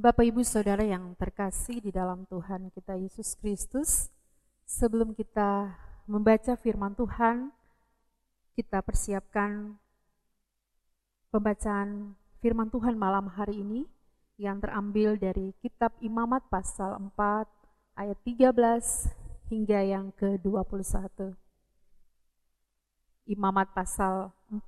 [0.00, 4.08] Bapak Ibu Saudara yang terkasih di dalam Tuhan kita Yesus Kristus,
[4.64, 5.76] sebelum kita
[6.08, 7.52] membaca firman Tuhan,
[8.56, 9.76] kita persiapkan
[11.28, 13.84] pembacaan firman Tuhan malam hari ini
[14.40, 21.36] yang terambil dari kitab Imamat pasal 4 ayat 13 hingga yang ke-21.
[23.28, 24.64] Imamat pasal 4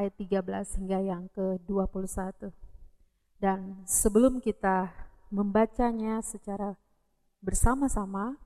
[0.00, 2.65] ayat 13 hingga yang ke-21.
[3.36, 4.92] Dan sebelum kita
[5.28, 6.76] membacanya secara
[7.44, 8.40] bersama-sama,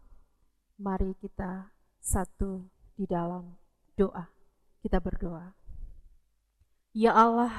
[0.81, 2.67] mari kita satu
[2.99, 3.55] di dalam
[3.95, 4.27] doa.
[4.81, 5.53] Kita berdoa.
[6.91, 7.53] Ya Allah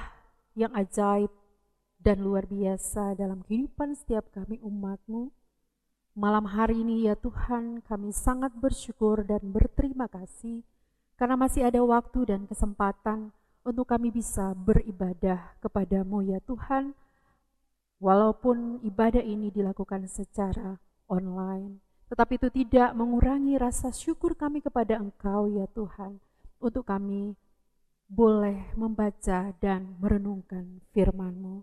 [0.58, 1.32] yang ajaib
[2.02, 5.30] dan luar biasa dalam kehidupan setiap kami umatmu,
[6.18, 10.66] malam hari ini ya Tuhan kami sangat bersyukur dan berterima kasih
[11.16, 16.98] karena masih ada waktu dan kesempatan untuk kami bisa beribadah kepadamu ya Tuhan,
[18.02, 21.78] Walaupun ibadah ini dilakukan secara online,
[22.10, 26.18] tetapi itu tidak mengurangi rasa syukur kami kepada Engkau ya Tuhan,
[26.58, 27.38] untuk kami
[28.10, 31.62] boleh membaca dan merenungkan firman-Mu.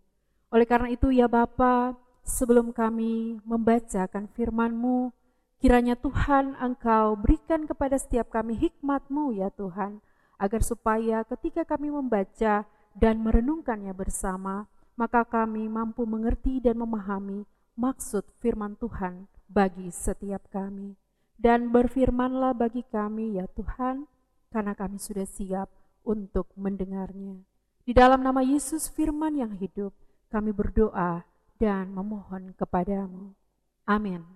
[0.55, 5.11] Oleh karena itu ya Bapa, sebelum kami membacakan firman-Mu,
[5.59, 9.99] kiranya Tuhan Engkau berikan kepada setiap kami hikmat-Mu ya Tuhan,
[10.39, 12.63] agar supaya ketika kami membaca
[12.95, 17.47] dan merenungkannya bersama, maka kami mampu mengerti dan memahami
[17.79, 20.99] maksud firman Tuhan bagi setiap kami.
[21.39, 24.11] Dan berfirmanlah bagi kami ya Tuhan,
[24.51, 25.71] karena kami sudah siap
[26.03, 27.39] untuk mendengarnya.
[27.87, 29.95] Di dalam nama Yesus firman yang hidup,
[30.35, 31.23] kami berdoa
[31.63, 33.39] dan memohon kepadamu.
[33.87, 34.27] Amin.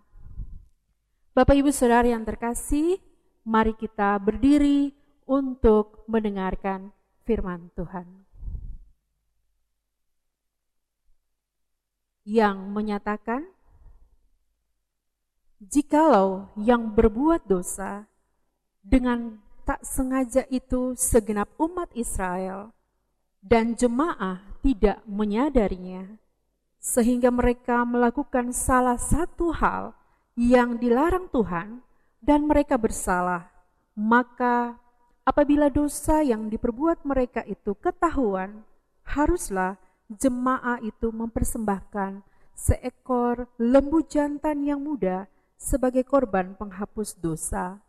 [1.34, 3.02] Bapak Ibu Saudara yang terkasih,
[3.42, 4.94] mari kita berdiri
[5.26, 6.94] untuk mendengarkan
[7.26, 8.21] firman Tuhan.
[12.22, 13.46] Yang menyatakan,
[15.62, 18.06] "Jikalau yang berbuat dosa
[18.82, 22.74] dengan tak sengaja itu segenap umat Israel
[23.42, 26.18] dan jemaah tidak menyadarinya,
[26.82, 29.94] sehingga mereka melakukan salah satu hal
[30.34, 31.82] yang dilarang Tuhan
[32.22, 33.50] dan mereka bersalah,
[33.94, 34.78] maka
[35.26, 38.62] apabila dosa yang diperbuat mereka itu ketahuan,
[39.06, 39.78] haruslah
[40.18, 47.80] jemaah itu mempersembahkan seekor lembu jantan yang muda sebagai korban penghapus dosa.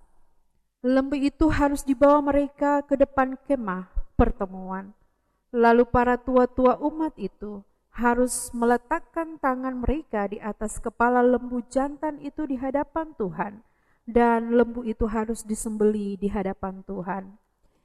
[0.83, 3.87] Lembu itu harus dibawa mereka ke depan kemah
[4.19, 4.91] pertemuan.
[5.53, 7.63] Lalu para tua-tua umat itu
[7.93, 13.61] harus meletakkan tangan mereka di atas kepala lembu jantan itu di hadapan Tuhan
[14.03, 17.37] dan lembu itu harus disembeli di hadapan Tuhan.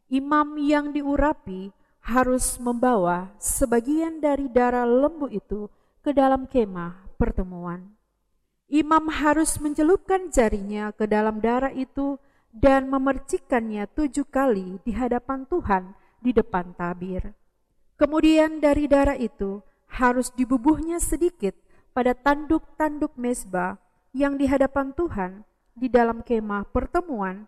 [0.08, 1.70] Imam yang diurapi
[2.08, 5.68] harus membawa sebagian dari darah lembu itu
[6.00, 7.92] ke dalam kemah pertemuan.
[8.72, 12.16] Imam harus mencelupkan jarinya ke dalam darah itu
[12.48, 15.92] dan memercikannya tujuh kali di hadapan Tuhan
[16.24, 17.36] di depan tabir.
[18.00, 19.60] Kemudian dari darah itu
[19.92, 21.52] harus dibubuhnya sedikit
[21.92, 23.76] pada tanduk-tanduk mesbah
[24.16, 25.44] yang di hadapan Tuhan
[25.76, 27.44] di dalam kemah pertemuan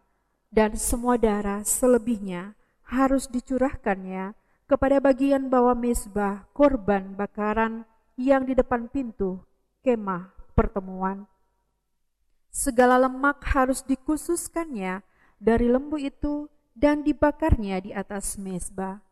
[0.52, 2.52] dan semua darah selebihnya
[2.84, 4.36] harus dicurahkannya
[4.70, 7.82] kepada bagian bawah mesbah korban bakaran
[8.14, 9.42] yang di depan pintu
[9.82, 11.26] kemah pertemuan.
[12.54, 15.02] Segala lemak harus dikhususkannya
[15.42, 16.46] dari lembu itu
[16.78, 19.02] dan dibakarnya di atas mesbah.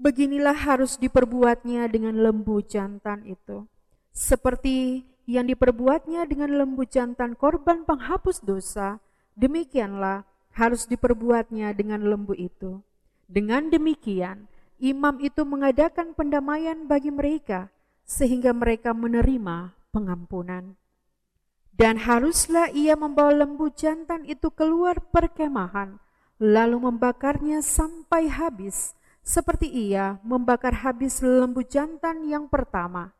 [0.00, 3.68] Beginilah harus diperbuatnya dengan lembu jantan itu,
[4.16, 8.98] seperti yang diperbuatnya dengan lembu jantan korban penghapus dosa,
[9.36, 10.24] demikianlah
[10.56, 12.82] harus diperbuatnya dengan lembu itu.
[13.32, 14.44] Dengan demikian,
[14.76, 17.72] imam itu mengadakan pendamaian bagi mereka
[18.04, 20.76] sehingga mereka menerima pengampunan.
[21.72, 25.96] Dan haruslah ia membawa lembu jantan itu keluar perkemahan,
[26.36, 28.92] lalu membakarnya sampai habis,
[29.24, 33.16] seperti ia membakar habis lembu jantan yang pertama.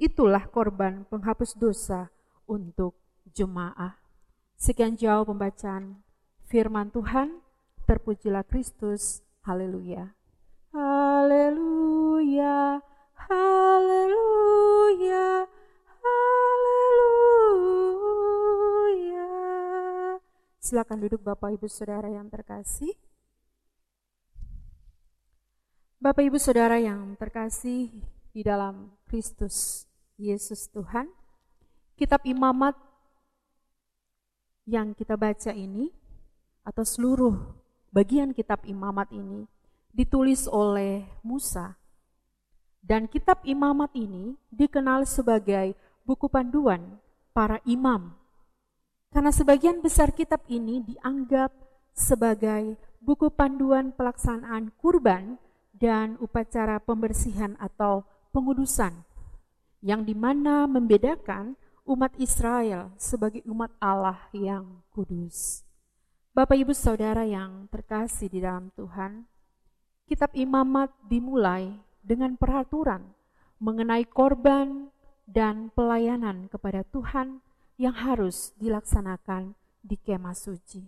[0.00, 2.08] Itulah korban penghapus dosa
[2.48, 2.96] untuk
[3.36, 4.00] jemaah.
[4.56, 6.00] Sekian jauh pembacaan
[6.48, 7.44] firman Tuhan.
[7.84, 9.20] Terpujilah Kristus.
[9.40, 10.12] Haleluya.
[10.76, 12.84] Haleluya.
[13.16, 15.24] Haleluya.
[16.04, 17.08] Haleluya.
[20.60, 22.92] Silakan duduk Bapak Ibu Saudara yang terkasih.
[26.00, 27.88] Bapak Ibu Saudara yang terkasih
[28.36, 29.88] di dalam Kristus
[30.20, 31.08] Yesus Tuhan,
[31.96, 32.76] kitab Imamat
[34.68, 35.88] yang kita baca ini
[36.60, 37.59] atau seluruh
[37.90, 39.46] bagian kitab imamat ini
[39.90, 41.74] ditulis oleh Musa.
[42.80, 45.76] Dan kitab imamat ini dikenal sebagai
[46.08, 46.96] buku panduan
[47.36, 48.16] para imam.
[49.12, 51.52] Karena sebagian besar kitab ini dianggap
[51.92, 55.36] sebagai buku panduan pelaksanaan kurban
[55.76, 58.94] dan upacara pembersihan atau pengudusan
[59.80, 61.56] yang di mana membedakan
[61.88, 65.64] umat Israel sebagai umat Allah yang kudus.
[66.40, 69.28] Bapak Ibu Saudara yang terkasih di dalam Tuhan,
[70.08, 71.68] kitab imamat dimulai
[72.00, 73.12] dengan peraturan
[73.60, 74.88] mengenai korban
[75.28, 77.44] dan pelayanan kepada Tuhan
[77.76, 79.52] yang harus dilaksanakan
[79.84, 80.80] di kemah suci.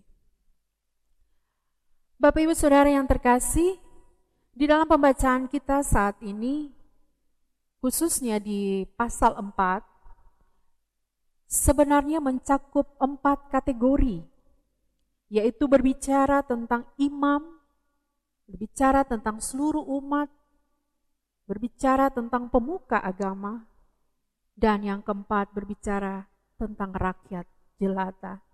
[2.17, 3.77] Bapak Ibu Saudara yang terkasih,
[4.57, 6.73] di dalam pembacaan kita saat ini
[7.85, 9.53] khususnya di pasal 4,
[11.45, 14.32] sebenarnya mencakup empat kategori,
[15.33, 17.57] yaitu berbicara tentang imam,
[18.45, 20.29] berbicara tentang seluruh umat,
[21.49, 23.65] berbicara tentang pemuka agama,
[24.53, 26.29] dan yang keempat berbicara
[26.61, 27.49] tentang rakyat
[27.81, 28.45] jelata.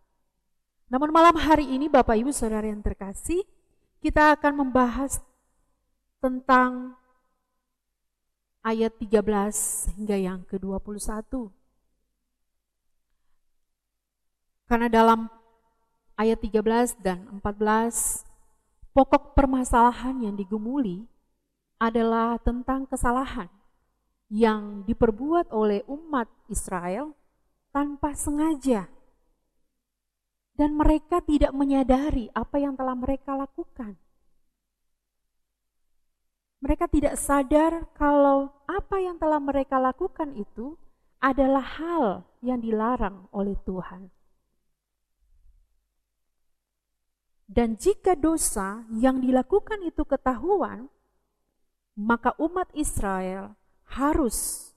[0.87, 3.43] Namun malam hari ini Bapak Ibu Saudara yang terkasih,
[3.99, 5.19] kita akan membahas
[6.23, 6.95] tentang
[8.63, 11.51] ayat 13 hingga yang ke-21.
[14.71, 15.38] Karena dalam
[16.19, 18.27] ayat 13 dan 14,
[18.91, 21.07] pokok permasalahan yang digumuli
[21.79, 23.47] adalah tentang kesalahan
[24.29, 27.15] yang diperbuat oleh umat Israel
[27.71, 28.91] tanpa sengaja.
[30.59, 33.95] Dan mereka tidak menyadari apa yang telah mereka lakukan.
[36.59, 40.75] Mereka tidak sadar kalau apa yang telah mereka lakukan itu
[41.23, 44.11] adalah hal yang dilarang oleh Tuhan.
[47.49, 50.93] Dan jika dosa yang dilakukan itu ketahuan,
[51.97, 53.57] maka umat Israel
[53.89, 54.69] harus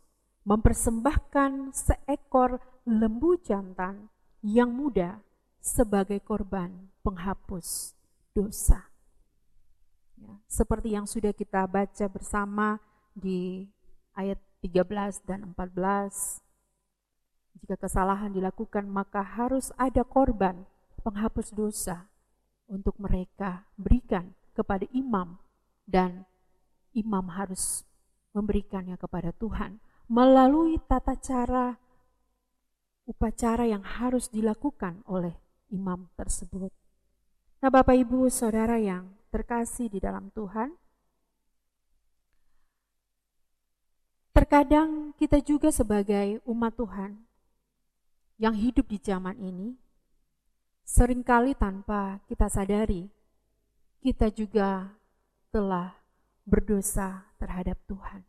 [0.48, 4.08] mempersembahkan seekor lembu jantan
[4.40, 5.20] yang muda
[5.60, 7.94] sebagai korban penghapus
[8.32, 8.88] dosa.
[10.16, 12.80] Ya, seperti yang sudah kita baca bersama
[13.12, 13.68] di
[14.16, 16.40] ayat 13 dan 14.
[17.62, 20.64] Jika kesalahan dilakukan maka harus ada korban
[21.04, 22.11] penghapus dosa
[22.72, 25.36] untuk mereka berikan kepada imam
[25.84, 26.24] dan
[26.96, 27.84] imam harus
[28.32, 31.76] memberikannya kepada Tuhan melalui tata cara
[33.04, 35.36] upacara yang harus dilakukan oleh
[35.68, 36.72] imam tersebut.
[37.60, 40.76] Nah, Bapak Ibu, Saudara yang terkasih di dalam Tuhan.
[44.32, 47.20] Terkadang kita juga sebagai umat Tuhan
[48.42, 49.76] yang hidup di zaman ini,
[50.92, 53.08] sering kali tanpa kita sadari,
[54.04, 54.92] kita juga
[55.48, 55.96] telah
[56.44, 58.28] berdosa terhadap Tuhan.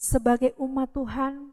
[0.00, 1.52] Sebagai umat Tuhan,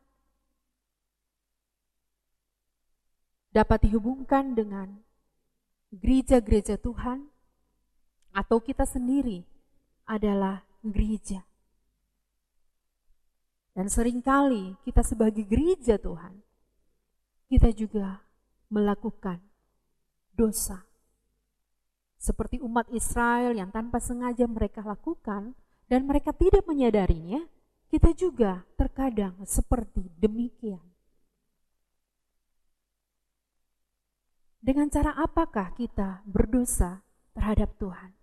[3.52, 4.96] dapat dihubungkan dengan
[5.92, 7.28] gereja-gereja Tuhan
[8.32, 9.44] atau kita sendiri
[10.08, 11.51] adalah gereja.
[13.72, 16.44] Dan sering kali kita sebagai gereja Tuhan,
[17.48, 18.20] kita juga
[18.68, 19.40] melakukan
[20.36, 20.84] dosa.
[22.22, 25.56] Seperti umat Israel yang tanpa sengaja mereka lakukan
[25.88, 27.44] dan mereka tidak menyadarinya,
[27.92, 30.84] kita juga terkadang seperti demikian.
[34.62, 37.02] Dengan cara apakah kita berdosa
[37.34, 38.14] terhadap Tuhan?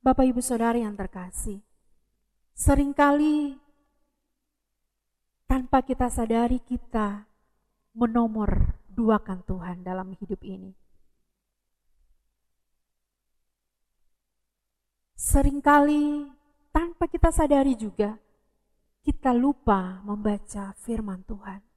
[0.00, 1.58] Bapak Ibu Saudara yang terkasih,
[2.54, 3.58] sering kali
[5.44, 7.26] tanpa kita sadari kita
[7.92, 10.72] menomor duakan Tuhan dalam hidup ini.
[15.14, 16.30] Seringkali
[16.70, 18.14] tanpa kita sadari juga
[19.04, 21.74] kita lupa membaca firman Tuhan.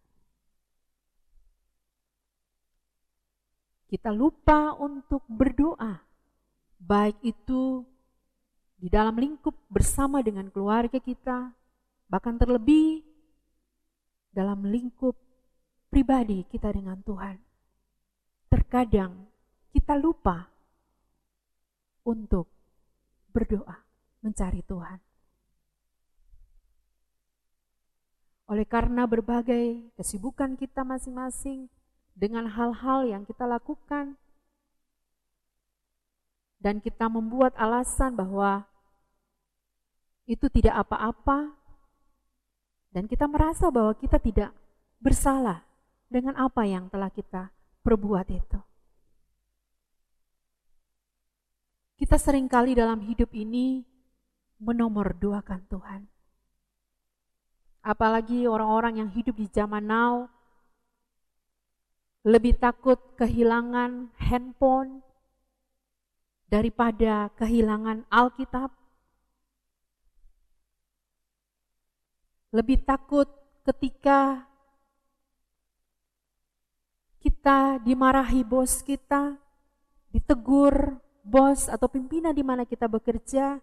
[3.88, 6.03] kita lupa untuk berdoa,
[6.77, 7.88] baik itu
[8.77, 11.53] di dalam lingkup bersama dengan keluarga kita,
[12.07, 13.01] bahkan terlebih
[14.29, 15.17] dalam lingkup
[15.89, 17.41] pribadi kita dengan Tuhan.
[18.48, 19.27] Terkadang
[19.74, 20.48] kita lupa
[22.05, 22.48] untuk
[23.34, 23.81] berdoa,
[24.24, 25.00] mencari Tuhan.
[28.48, 31.67] Oleh karena berbagai kesibukan kita masing-masing,
[32.17, 34.17] dengan hal-hal yang kita lakukan,
[36.58, 38.66] dan kita membuat alasan bahwa
[40.28, 41.56] itu tidak apa-apa,
[42.92, 44.52] dan kita merasa bahwa kita tidak
[45.00, 45.64] bersalah
[46.10, 47.54] dengan apa yang telah kita
[47.86, 48.60] perbuat itu.
[51.98, 53.82] Kita sering kali dalam hidup ini
[54.62, 56.02] menomorduakan Tuhan.
[57.82, 60.28] Apalagi orang-orang yang hidup di zaman now
[62.28, 65.07] lebih takut kehilangan handphone
[66.48, 68.72] daripada kehilangan Alkitab.
[72.56, 73.27] Lebih takut
[73.68, 74.48] ketika
[77.20, 79.36] kita dimarahi bos kita,
[80.16, 83.60] ditegur bos atau pimpinan di mana kita bekerja,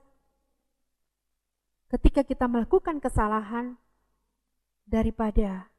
[1.89, 3.81] ketika kita melakukan kesalahan,
[4.85, 5.73] daripada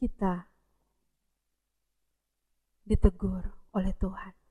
[0.00, 0.48] kita
[2.88, 3.44] ditegur
[3.76, 4.45] oleh Tuhan.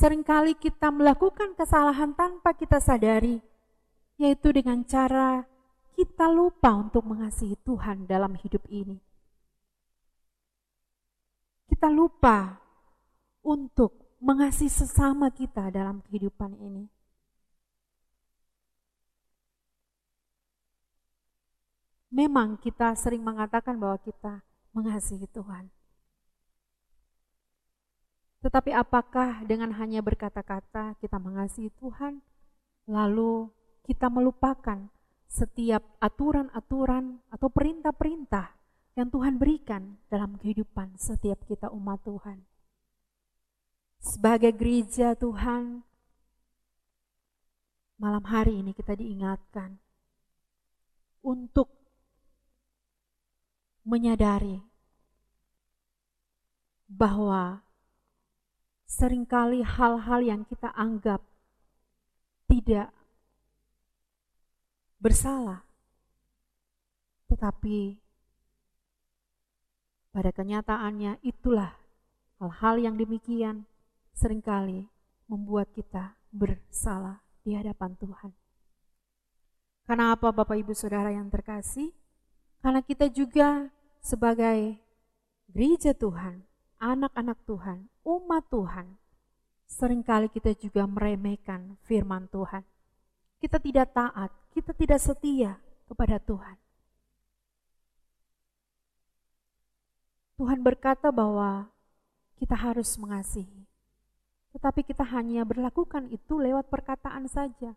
[0.00, 3.36] Seringkali kita melakukan kesalahan tanpa kita sadari,
[4.16, 5.44] yaitu dengan cara
[5.92, 8.96] kita lupa untuk mengasihi Tuhan dalam hidup ini.
[11.68, 12.64] Kita lupa
[13.44, 16.88] untuk mengasihi sesama kita dalam kehidupan ini.
[22.08, 24.40] Memang kita sering mengatakan bahwa kita
[24.72, 25.68] mengasihi Tuhan.
[28.40, 32.24] Tetapi apakah dengan hanya berkata-kata kita mengasihi Tuhan,
[32.88, 33.52] lalu
[33.84, 34.88] kita melupakan
[35.30, 38.56] setiap aturan-aturan atau perintah-perintah
[38.98, 42.42] yang Tuhan berikan dalam kehidupan setiap kita umat Tuhan.
[44.00, 45.84] Sebagai gereja Tuhan,
[48.00, 49.76] malam hari ini kita diingatkan
[51.20, 51.68] untuk
[53.84, 54.64] menyadari
[56.88, 57.62] bahwa
[58.90, 61.22] sering kali hal-hal yang kita anggap
[62.50, 62.90] tidak
[64.98, 65.62] bersalah,
[67.30, 68.02] tetapi
[70.10, 71.78] pada kenyataannya itulah
[72.42, 73.70] hal-hal yang demikian
[74.10, 74.90] sering kali
[75.30, 78.34] membuat kita bersalah di hadapan Tuhan.
[79.86, 81.94] Karena apa Bapak Ibu Saudara yang terkasih?
[82.58, 83.70] Karena kita juga
[84.02, 84.82] sebagai
[85.46, 86.49] gereja Tuhan,
[86.80, 88.96] anak-anak Tuhan, umat Tuhan,
[89.68, 92.64] sering kali kita juga meremehkan firman Tuhan.
[93.36, 96.56] Kita tidak taat, kita tidak setia kepada Tuhan.
[100.40, 101.68] Tuhan berkata bahwa
[102.40, 103.68] kita harus mengasihi.
[104.56, 107.76] Tetapi kita hanya berlakukan itu lewat perkataan saja.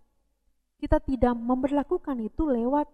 [0.79, 2.87] Kita tidak memperlakukan itu lewat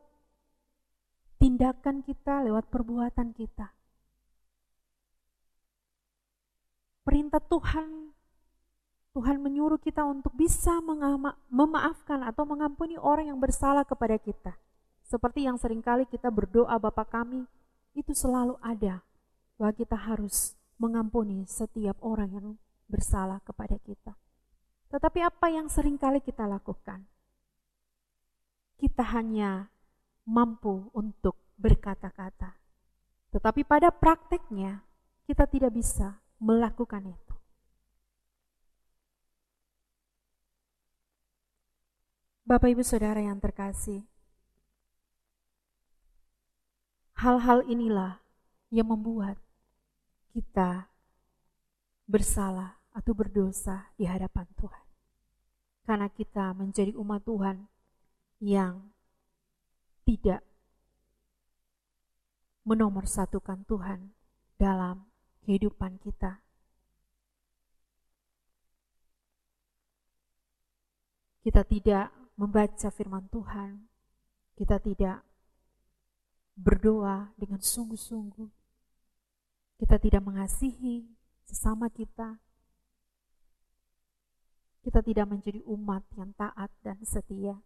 [1.38, 3.79] tindakan kita, lewat perbuatan kita.
[7.10, 8.14] Perintah Tuhan,
[9.18, 10.78] Tuhan menyuruh kita untuk bisa
[11.50, 14.54] memaafkan atau mengampuni orang yang bersalah kepada kita.
[15.10, 17.50] Seperti yang sering kali kita berdoa Bapa kami,
[17.98, 19.02] itu selalu ada
[19.58, 22.48] bahwa kita harus mengampuni setiap orang yang
[22.86, 24.14] bersalah kepada kita.
[24.94, 27.10] Tetapi apa yang sering kali kita lakukan?
[28.78, 29.66] Kita hanya
[30.30, 32.54] mampu untuk berkata-kata.
[33.34, 34.86] Tetapi pada prakteknya
[35.26, 37.36] kita tidak bisa melakukan itu.
[42.50, 44.10] Bapak Ibu Saudara yang terkasih,
[47.20, 48.24] hal-hal inilah
[48.74, 49.38] yang membuat
[50.34, 50.90] kita
[52.10, 54.86] bersalah atau berdosa di hadapan Tuhan.
[55.86, 57.70] Karena kita menjadi umat Tuhan
[58.42, 58.90] yang
[60.10, 60.42] tidak
[62.66, 64.14] menomorsatukan Tuhan
[64.58, 65.09] dalam
[65.50, 66.46] kehidupan kita.
[71.42, 73.90] Kita tidak membaca firman Tuhan,
[74.54, 75.26] kita tidak
[76.54, 78.46] berdoa dengan sungguh-sungguh,
[79.82, 81.10] kita tidak mengasihi
[81.50, 82.38] sesama kita,
[84.86, 87.58] kita tidak menjadi umat yang taat dan setia.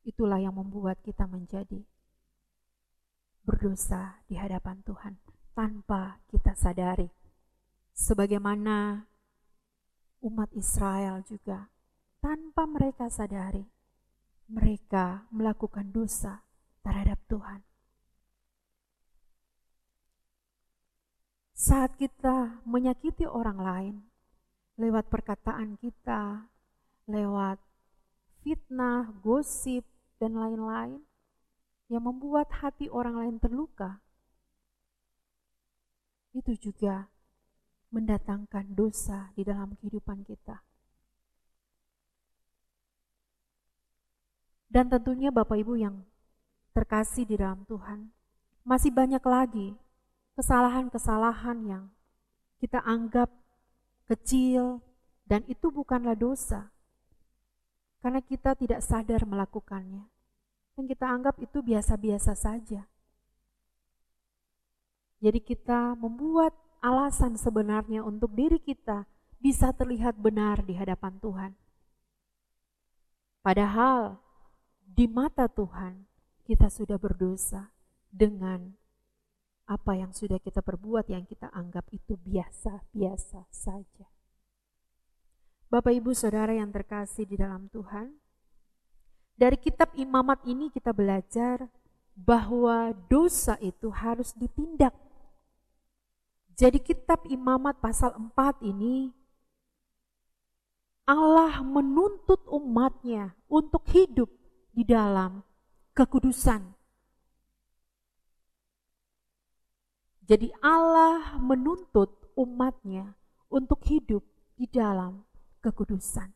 [0.00, 1.84] Itulah yang membuat kita menjadi
[3.44, 5.20] berdosa di hadapan Tuhan
[5.58, 7.10] tanpa kita sadari.
[7.90, 9.10] Sebagaimana
[10.22, 11.66] umat Israel juga
[12.22, 13.66] tanpa mereka sadari,
[14.46, 16.46] mereka melakukan dosa
[16.86, 17.66] terhadap Tuhan.
[21.58, 23.94] Saat kita menyakiti orang lain
[24.78, 26.46] lewat perkataan kita,
[27.10, 27.58] lewat
[28.46, 29.82] fitnah, gosip,
[30.22, 31.02] dan lain-lain
[31.90, 33.98] yang membuat hati orang lain terluka,
[36.36, 37.08] itu juga
[37.88, 40.60] mendatangkan dosa di dalam kehidupan kita.
[44.68, 46.04] Dan tentunya Bapak Ibu yang
[46.76, 48.12] terkasih di dalam Tuhan,
[48.68, 49.72] masih banyak lagi
[50.36, 51.84] kesalahan-kesalahan yang
[52.60, 53.32] kita anggap
[54.04, 54.84] kecil
[55.24, 56.68] dan itu bukanlah dosa.
[57.98, 60.06] Karena kita tidak sadar melakukannya.
[60.78, 62.86] Dan kita anggap itu biasa-biasa saja.
[65.18, 69.02] Jadi kita membuat alasan sebenarnya untuk diri kita
[69.42, 71.52] bisa terlihat benar di hadapan Tuhan.
[73.42, 74.18] Padahal
[74.82, 76.06] di mata Tuhan
[76.46, 77.70] kita sudah berdosa
[78.10, 78.74] dengan
[79.68, 84.06] apa yang sudah kita perbuat yang kita anggap itu biasa-biasa saja.
[85.68, 88.16] Bapak Ibu Saudara yang terkasih di dalam Tuhan,
[89.36, 91.68] dari kitab imamat ini kita belajar
[92.16, 94.96] bahwa dosa itu harus ditindak
[96.58, 99.14] jadi kitab imamat pasal 4 ini
[101.06, 104.26] Allah menuntut umatnya untuk hidup
[104.74, 105.40] di dalam
[105.94, 106.74] kekudusan.
[110.28, 113.16] Jadi Allah menuntut umatnya
[113.48, 114.20] untuk hidup
[114.58, 115.24] di dalam
[115.64, 116.28] kekudusan.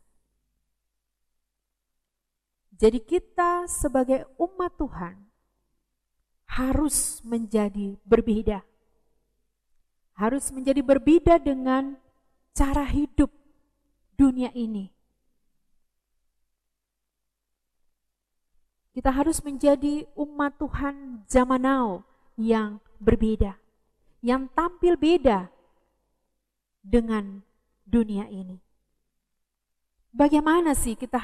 [2.72, 5.28] Jadi kita sebagai umat Tuhan
[6.48, 8.71] harus menjadi berbeda
[10.16, 11.96] harus menjadi berbeda dengan
[12.52, 13.32] cara hidup
[14.16, 14.92] dunia ini.
[18.92, 22.04] Kita harus menjadi umat Tuhan zaman now
[22.36, 23.56] yang berbeda,
[24.20, 25.48] yang tampil beda
[26.84, 27.40] dengan
[27.88, 28.60] dunia ini.
[30.12, 31.16] Bagaimana sih kita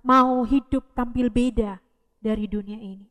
[0.00, 1.76] mau hidup tampil beda
[2.24, 3.04] dari dunia ini?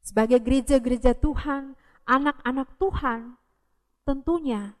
[0.00, 1.76] Sebagai gereja-gereja Tuhan,
[2.08, 3.36] anak-anak Tuhan,
[4.02, 4.74] Tentunya,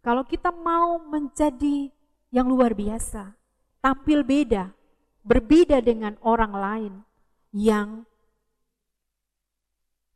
[0.00, 1.90] kalau kita mau menjadi
[2.30, 3.34] yang luar biasa,
[3.82, 4.70] tampil beda,
[5.26, 6.94] berbeda dengan orang lain
[7.50, 8.06] yang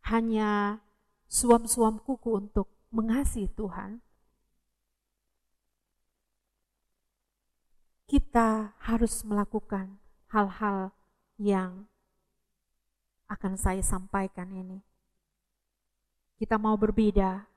[0.06, 0.78] hanya
[1.26, 3.99] suam-suam kuku untuk mengasihi Tuhan,
[8.06, 9.99] kita harus melakukan
[10.30, 10.95] hal-hal
[11.40, 11.90] yang
[13.26, 14.78] akan saya sampaikan ini.
[16.38, 17.53] Kita mau berbeda,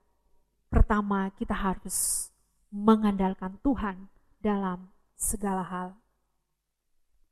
[0.68, 2.28] Pertama, kita harus
[2.72, 4.12] mengandalkan Tuhan
[4.44, 5.90] dalam segala hal.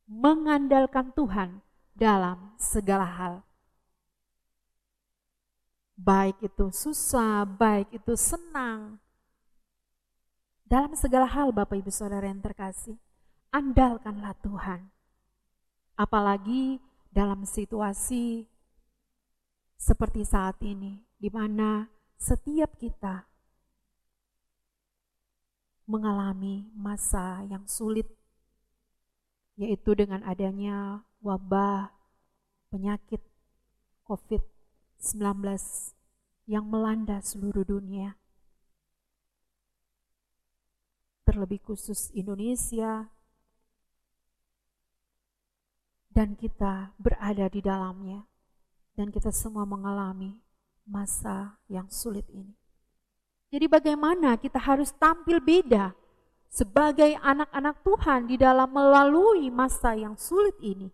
[0.08, 1.60] Mengandalkan Tuhan
[1.96, 3.34] dalam segala hal.
[5.96, 9.00] Baik itu susah, baik itu senang.
[10.68, 13.00] Dalam segala hal Bapak Ibu Saudara yang terkasih,
[13.54, 14.92] andalkanlah Tuhan.
[15.96, 18.44] Apalagi dalam situasi
[19.80, 23.28] seperti saat ini, di mana setiap kita
[25.86, 28.10] mengalami masa yang sulit,
[29.56, 31.94] yaitu dengan adanya wabah
[32.74, 33.22] penyakit
[34.10, 35.22] COVID-19
[36.50, 38.18] yang melanda seluruh dunia.
[41.26, 43.10] Terlebih khusus Indonesia,
[46.14, 48.24] dan kita berada di dalamnya,
[48.94, 50.45] dan kita semua mengalami
[50.86, 52.54] masa yang sulit ini.
[53.50, 55.94] Jadi bagaimana kita harus tampil beda
[56.50, 60.88] sebagai anak-anak Tuhan di dalam melalui masa yang sulit ini.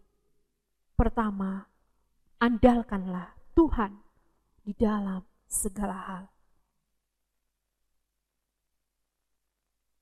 [0.98, 1.70] Pertama,
[2.42, 4.02] andalkanlah Tuhan
[4.66, 6.24] di dalam segala hal.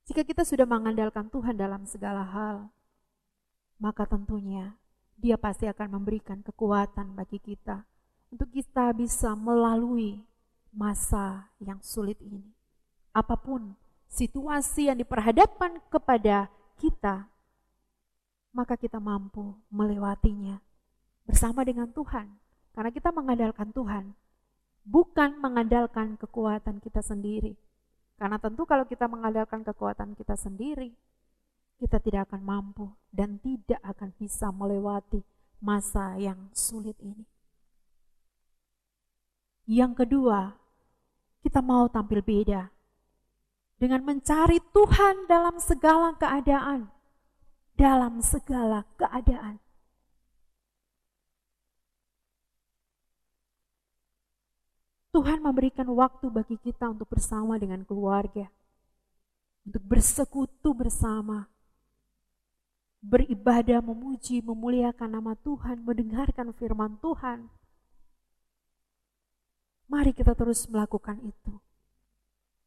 [0.09, 2.73] Jika kita sudah mengandalkan Tuhan dalam segala hal,
[3.77, 4.75] maka tentunya
[5.19, 7.83] Dia pasti akan memberikan kekuatan bagi kita
[8.29, 10.21] untuk kita bisa melalui
[10.69, 12.45] masa yang sulit ini.
[13.09, 13.73] Apa pun
[14.09, 17.25] situasi yang diperhadapkan kepada kita,
[18.53, 20.61] maka kita mampu melewatinya
[21.25, 22.29] bersama dengan Tuhan.
[22.73, 24.13] Karena kita mengandalkan Tuhan,
[24.85, 27.57] bukan mengandalkan kekuatan kita sendiri.
[28.15, 30.93] Karena tentu kalau kita mengandalkan kekuatan kita sendiri,
[31.79, 35.23] kita tidak akan mampu dan tidak akan bisa melewati
[35.63, 37.38] masa yang sulit ini.
[39.69, 40.57] Yang kedua,
[41.45, 42.73] kita mau tampil beda
[43.77, 46.89] dengan mencari Tuhan dalam segala keadaan.
[47.77, 49.61] Dalam segala keadaan.
[55.13, 58.49] Tuhan memberikan waktu bagi kita untuk bersama dengan keluarga,
[59.69, 61.45] untuk bersekutu bersama,
[63.05, 67.58] beribadah, memuji, memuliakan nama Tuhan, mendengarkan firman Tuhan,
[69.89, 71.53] Mari kita terus melakukan itu.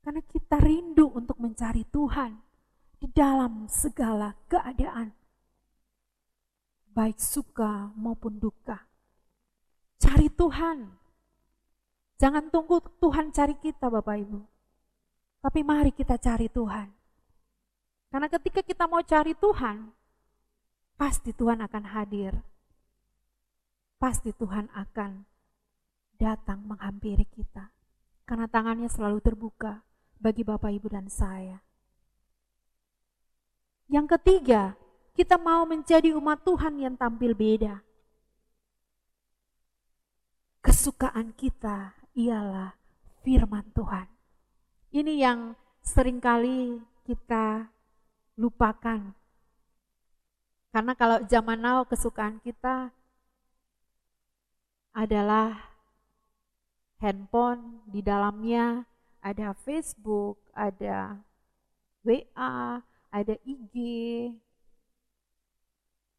[0.03, 2.35] Karena kita rindu untuk mencari Tuhan
[2.99, 5.15] di dalam segala keadaan.
[6.91, 8.91] Baik suka maupun duka.
[10.03, 10.99] Cari Tuhan.
[12.19, 14.41] Jangan tunggu Tuhan cari kita Bapak Ibu.
[15.43, 16.91] Tapi mari kita cari Tuhan.
[18.11, 19.95] Karena ketika kita mau cari Tuhan,
[20.99, 22.35] pasti Tuhan akan hadir.
[24.03, 25.32] Pasti Tuhan akan
[26.23, 27.75] datang menghampiri kita.
[28.23, 29.83] Karena tangannya selalu terbuka
[30.23, 31.59] bagi Bapak, Ibu, dan saya.
[33.91, 34.79] Yang ketiga,
[35.19, 37.83] kita mau menjadi umat Tuhan yang tampil beda.
[40.63, 42.79] Kesukaan kita ialah
[43.27, 44.07] firman Tuhan.
[44.95, 47.67] Ini yang sering kali kita
[48.39, 49.11] lupakan.
[50.73, 52.95] Karena kalau zaman now kesukaan kita
[54.95, 55.72] adalah
[57.03, 58.87] handphone, di dalamnya
[59.19, 61.19] ada Facebook, ada
[62.07, 63.75] WA, ada IG,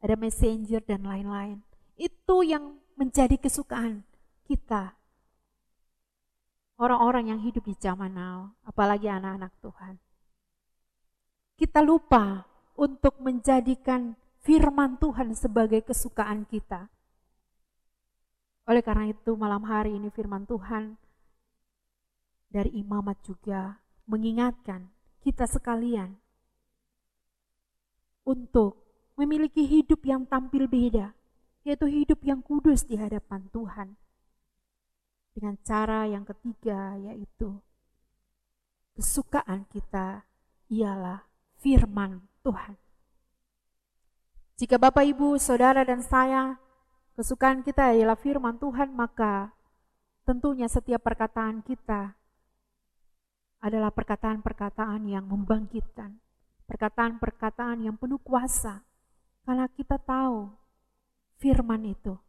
[0.03, 1.63] ada Messenger dan lain-lain.
[1.95, 4.03] Itu yang menjadi kesukaan
[4.43, 4.99] kita.
[6.75, 9.95] Orang-orang yang hidup di zaman now, apalagi anak-anak Tuhan.
[11.55, 12.43] Kita lupa
[12.75, 16.91] untuk menjadikan firman Tuhan sebagai kesukaan kita.
[18.63, 20.95] Oleh karena itu malam hari ini firman Tuhan
[22.47, 24.87] dari imamat juga mengingatkan
[25.19, 26.15] kita sekalian
[28.23, 28.79] untuk
[29.19, 31.11] memiliki hidup yang tampil beda,
[31.67, 33.99] yaitu hidup yang kudus di hadapan Tuhan.
[35.33, 37.57] Dengan cara yang ketiga yaitu
[38.93, 40.23] kesukaan kita
[40.69, 41.25] ialah
[41.59, 42.77] firman Tuhan.
[44.53, 46.61] Jika Bapak, Ibu, Saudara, dan saya
[47.13, 49.53] kesukaan kita ialah firman Tuhan, maka
[50.25, 52.17] tentunya setiap perkataan kita
[53.63, 56.19] adalah perkataan-perkataan yang membangkitkan,
[56.67, 58.83] perkataan-perkataan yang penuh kuasa,
[59.47, 60.51] karena kita tahu
[61.39, 62.19] firman itu.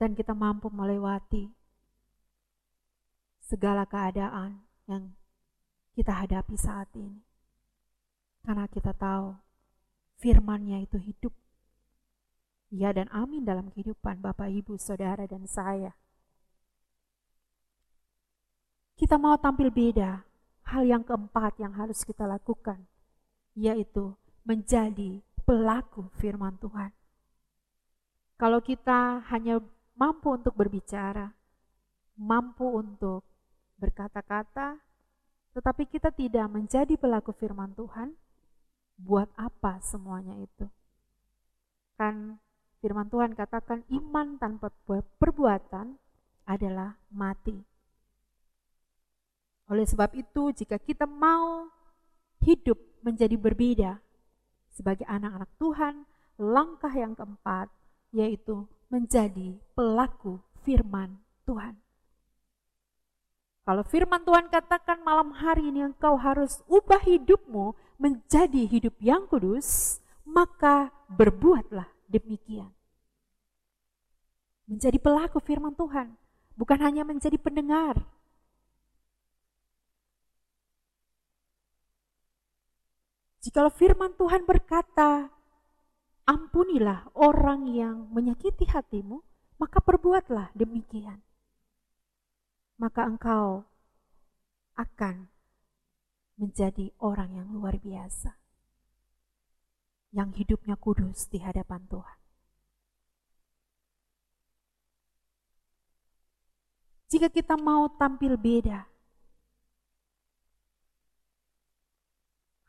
[0.00, 1.52] Dan kita mampu melewati
[3.44, 5.12] segala keadaan yang
[5.92, 7.20] kita hadapi saat ini.
[8.40, 9.36] Karena kita tahu
[10.16, 11.36] firmannya itu hidup
[12.70, 15.90] Ya dan amin dalam kehidupan Bapak, Ibu, Saudara, dan saya.
[18.94, 20.22] Kita mau tampil beda.
[20.70, 22.86] Hal yang keempat yang harus kita lakukan,
[23.58, 24.14] yaitu
[24.46, 26.94] menjadi pelaku firman Tuhan.
[28.38, 29.58] Kalau kita hanya
[29.98, 31.34] mampu untuk berbicara,
[32.14, 33.26] mampu untuk
[33.82, 34.78] berkata-kata,
[35.58, 38.14] tetapi kita tidak menjadi pelaku firman Tuhan,
[38.94, 40.70] buat apa semuanya itu?
[41.98, 42.38] Kan
[42.80, 44.72] Firman Tuhan katakan iman tanpa
[45.20, 46.00] perbuatan
[46.48, 47.60] adalah mati.
[49.68, 51.68] Oleh sebab itu, jika kita mau
[52.40, 54.00] hidup menjadi berbeda
[54.72, 55.94] sebagai anak-anak Tuhan,
[56.40, 57.68] langkah yang keempat
[58.16, 61.76] yaitu menjadi pelaku firman Tuhan.
[63.68, 70.00] Kalau firman Tuhan katakan malam hari ini engkau harus ubah hidupmu menjadi hidup yang kudus,
[70.24, 72.74] maka berbuatlah demikian.
[74.66, 76.14] Menjadi pelaku firman Tuhan,
[76.58, 77.98] bukan hanya menjadi pendengar.
[83.40, 85.32] Jikalau firman Tuhan berkata,
[86.28, 89.24] ampunilah orang yang menyakiti hatimu,
[89.56, 91.24] maka perbuatlah demikian.
[92.76, 93.64] Maka engkau
[94.76, 95.28] akan
[96.36, 98.39] menjadi orang yang luar biasa
[100.10, 102.18] yang hidupnya kudus di hadapan Tuhan.
[107.10, 108.86] Jika kita mau tampil beda,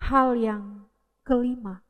[0.02, 0.90] hal yang
[1.22, 1.86] kelima,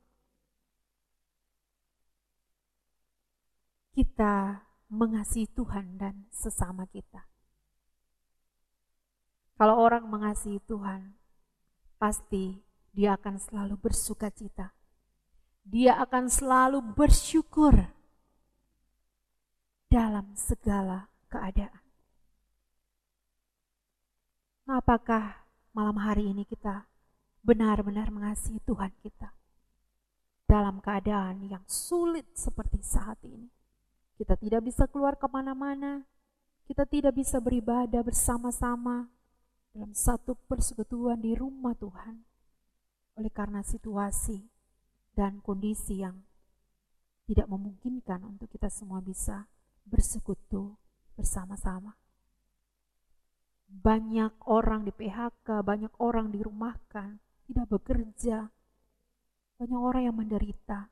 [3.95, 7.23] kita mengasihi Tuhan dan sesama kita.
[9.55, 11.15] Kalau orang mengasihi Tuhan,
[11.95, 12.59] pasti
[12.91, 14.75] dia akan selalu bersuka cita
[15.61, 17.91] dia akan selalu bersyukur
[19.91, 21.83] dalam segala keadaan.
[24.71, 26.87] Apakah malam hari ini kita
[27.43, 29.35] benar-benar mengasihi Tuhan kita
[30.47, 33.51] dalam keadaan yang sulit seperti saat ini?
[34.15, 36.05] Kita tidak bisa keluar ke mana-mana,
[36.67, 39.09] kita tidak bisa beribadah bersama-sama
[39.71, 42.23] dalam satu persekutuan di rumah Tuhan
[43.19, 44.50] oleh karena situasi
[45.21, 46.17] dan kondisi yang
[47.29, 49.45] tidak memungkinkan untuk kita semua bisa
[49.85, 50.73] bersekutu
[51.13, 51.93] bersama-sama.
[53.69, 58.49] Banyak orang di PHK, banyak orang dirumahkan, tidak bekerja,
[59.61, 60.89] banyak orang yang menderita,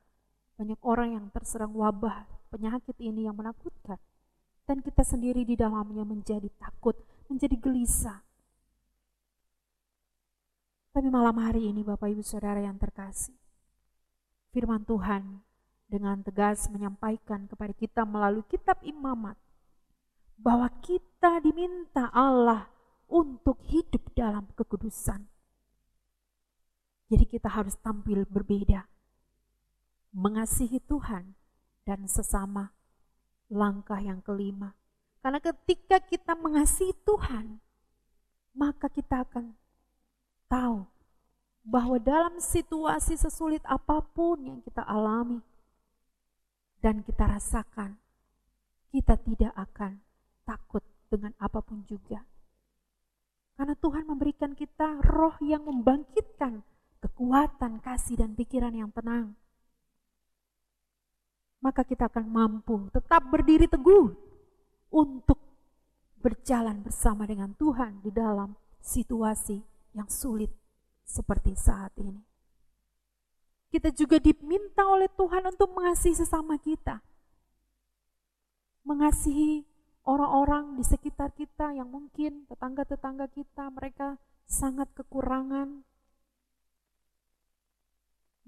[0.54, 3.98] banyak orang yang terserang wabah penyakit ini yang menakutkan.
[4.62, 6.94] Dan kita sendiri di dalamnya menjadi takut,
[7.26, 8.22] menjadi gelisah.
[10.94, 13.39] Tapi malam hari ini Bapak Ibu Saudara yang terkasih,
[14.50, 15.42] firman Tuhan
[15.90, 19.34] dengan tegas menyampaikan kepada kita melalui kitab imamat
[20.38, 22.70] bahwa kita diminta Allah
[23.10, 25.26] untuk hidup dalam kekudusan.
[27.10, 28.86] Jadi kita harus tampil berbeda,
[30.14, 31.34] mengasihi Tuhan
[31.82, 32.70] dan sesama.
[33.50, 34.78] Langkah yang kelima,
[35.20, 37.58] karena ketika kita mengasihi Tuhan,
[38.54, 39.58] maka kita akan
[40.48, 40.86] tahu
[41.60, 45.40] bahwa dalam situasi sesulit apa pun yang kita alami
[46.80, 48.00] dan kita rasakan,
[48.90, 50.00] kita tidak akan
[50.48, 52.24] takut dengan apa pun juga.
[53.60, 56.64] Karena Tuhan memberikan kita roh yang membangkitkan
[57.04, 59.36] kekuatan, kasih, dan pikiran yang tenang
[61.60, 64.16] maka kita akan mampu tetap berdiri teguh
[64.90, 65.38] untuk
[66.20, 69.60] berjalan bersama dengan Tuhan di dalam situasi
[69.92, 70.48] yang sulit
[71.10, 72.22] seperti saat ini.
[73.70, 77.02] Kita juga diminta oleh Tuhan untuk mengasihi sesama kita.
[78.86, 79.66] Mengasihi
[80.06, 85.86] orang-orang di sekitar kita yang mungkin tetangga-tetangga kita mereka sangat kekurangan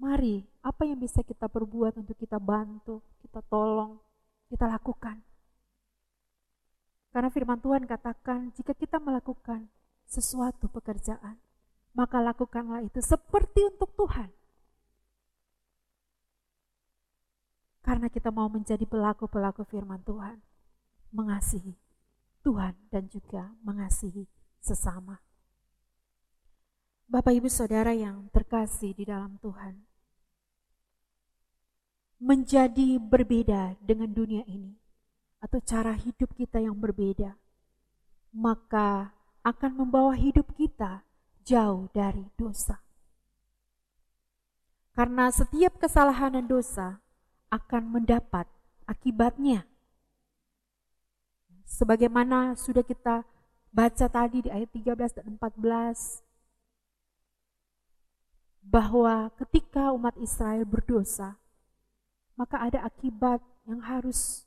[0.03, 4.03] Mari, apa yang bisa kita perbuat untuk kita bantu, kita tolong,
[4.51, 5.23] kita lakukan.
[7.15, 9.71] Karena firman Tuhan katakan, jika kita melakukan
[10.03, 11.39] sesuatu pekerjaan,
[11.93, 14.29] maka lakukanlah itu seperti untuk Tuhan.
[17.83, 20.41] Karena kita mau menjadi pelaku-pelaku firman Tuhan,
[21.13, 21.77] mengasihi
[22.41, 24.25] Tuhan dan juga mengasihi
[24.59, 25.21] sesama.
[27.07, 29.83] Bapak Ibu Saudara yang terkasih di dalam Tuhan,
[32.23, 34.79] menjadi berbeda dengan dunia ini,
[35.43, 37.35] atau cara hidup kita yang berbeda,
[38.31, 39.11] maka
[39.43, 41.03] akan membawa hidup kita
[41.43, 42.79] jauh dari dosa.
[44.93, 47.01] Karena setiap kesalahan dan dosa
[47.49, 48.45] akan mendapat
[48.85, 49.65] akibatnya.
[51.65, 53.25] Sebagaimana sudah kita
[53.73, 56.21] baca tadi di ayat 13 dan 14,
[58.63, 61.41] bahwa ketika umat Israel berdosa,
[62.37, 64.45] maka ada akibat yang harus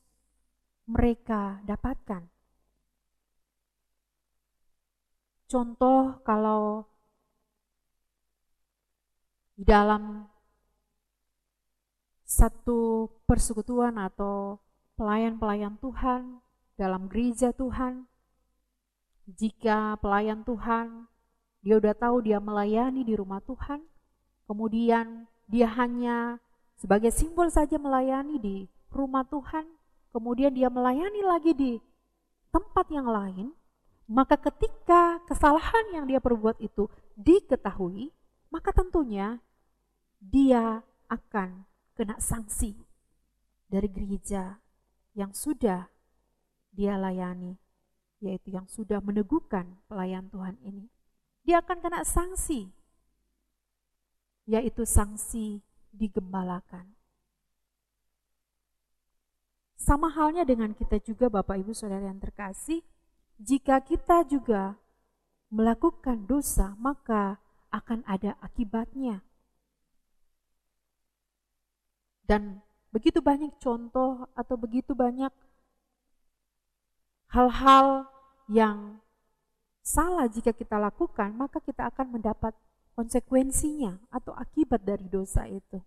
[0.87, 2.23] mereka dapatkan.
[5.47, 6.83] Contoh kalau
[9.55, 10.27] di dalam
[12.27, 14.59] satu persekutuan atau
[14.99, 16.43] pelayan-pelayan Tuhan
[16.75, 18.03] dalam gereja Tuhan,
[19.31, 21.07] jika pelayan Tuhan
[21.63, 23.87] dia udah tahu dia melayani di rumah Tuhan,
[24.51, 26.43] kemudian dia hanya
[26.75, 28.57] sebagai simbol saja melayani di
[28.91, 29.63] rumah Tuhan,
[30.11, 31.79] kemudian dia melayani lagi di
[32.51, 33.55] tempat yang lain,
[34.07, 36.87] maka ketika kesalahan yang dia perbuat itu
[37.19, 38.15] diketahui,
[38.47, 39.43] maka tentunya
[40.23, 42.71] dia akan kena sanksi
[43.67, 44.63] dari gereja
[45.11, 45.91] yang sudah
[46.71, 47.59] dia layani,
[48.23, 50.87] yaitu yang sudah meneguhkan pelayan Tuhan ini.
[51.43, 52.71] Dia akan kena sanksi,
[54.47, 55.59] yaitu sanksi
[55.91, 56.95] digembalakan.
[59.75, 62.83] Sama halnya dengan kita juga Bapak Ibu Saudara yang terkasih,
[63.37, 64.77] jika kita juga
[65.53, 69.21] melakukan dosa, maka akan ada akibatnya.
[72.27, 72.59] Dan
[72.91, 75.31] begitu banyak contoh atau begitu banyak
[77.31, 78.07] hal-hal
[78.51, 78.99] yang
[79.83, 82.51] salah jika kita lakukan, maka kita akan mendapat
[82.97, 85.79] konsekuensinya atau akibat dari dosa itu.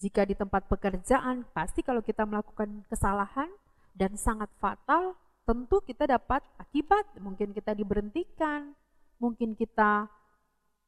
[0.00, 3.52] Jika di tempat pekerjaan, pasti kalau kita melakukan kesalahan
[3.92, 5.12] dan sangat fatal,
[5.50, 7.02] tentu kita dapat akibat.
[7.18, 8.70] Mungkin kita diberhentikan,
[9.18, 10.06] mungkin kita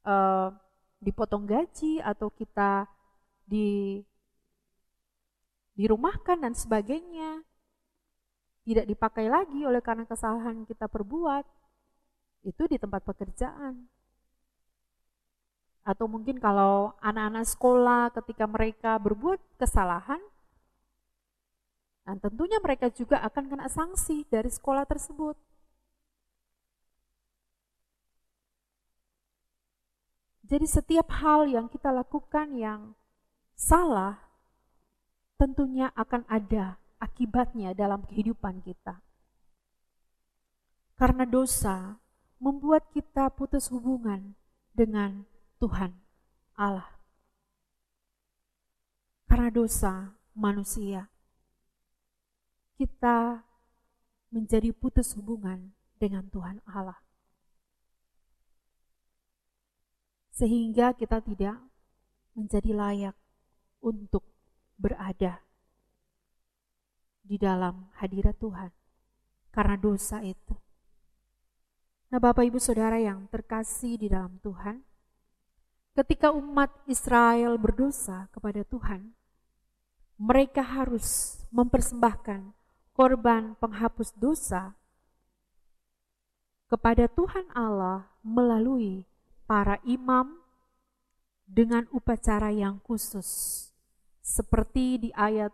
[0.06, 0.54] uh,
[1.02, 2.86] dipotong gaji, atau kita
[3.42, 3.98] di
[5.74, 7.42] dirumahkan dan sebagainya.
[8.62, 11.42] Tidak dipakai lagi oleh karena kesalahan kita perbuat.
[12.46, 13.90] Itu di tempat pekerjaan.
[15.82, 20.22] Atau mungkin kalau anak-anak sekolah ketika mereka berbuat kesalahan,
[22.02, 25.38] dan tentunya mereka juga akan kena sanksi dari sekolah tersebut.
[30.42, 32.92] Jadi setiap hal yang kita lakukan yang
[33.56, 34.20] salah,
[35.40, 39.00] tentunya akan ada akibatnya dalam kehidupan kita.
[40.98, 41.96] Karena dosa
[42.42, 44.34] membuat kita putus hubungan
[44.74, 45.24] dengan
[45.62, 45.94] Tuhan
[46.58, 46.90] Allah.
[49.30, 51.11] Karena dosa manusia,
[52.76, 53.44] kita
[54.32, 56.98] menjadi putus hubungan dengan Tuhan Allah.
[60.32, 61.60] sehingga kita tidak
[62.32, 63.16] menjadi layak
[63.84, 64.24] untuk
[64.80, 65.44] berada
[67.22, 68.72] di dalam hadirat Tuhan
[69.52, 70.56] karena dosa itu.
[72.08, 74.80] Nah, Bapak Ibu Saudara yang terkasih di dalam Tuhan,
[75.94, 79.12] ketika umat Israel berdosa kepada Tuhan,
[80.16, 82.52] mereka harus mempersembahkan
[82.92, 84.76] korban penghapus dosa
[86.72, 89.04] kepada Tuhan Allah melalui
[89.44, 90.40] para imam
[91.44, 93.28] dengan upacara yang khusus.
[94.24, 95.52] Seperti di ayat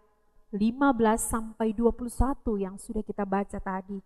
[0.54, 3.98] 15 sampai 21 yang sudah kita baca tadi.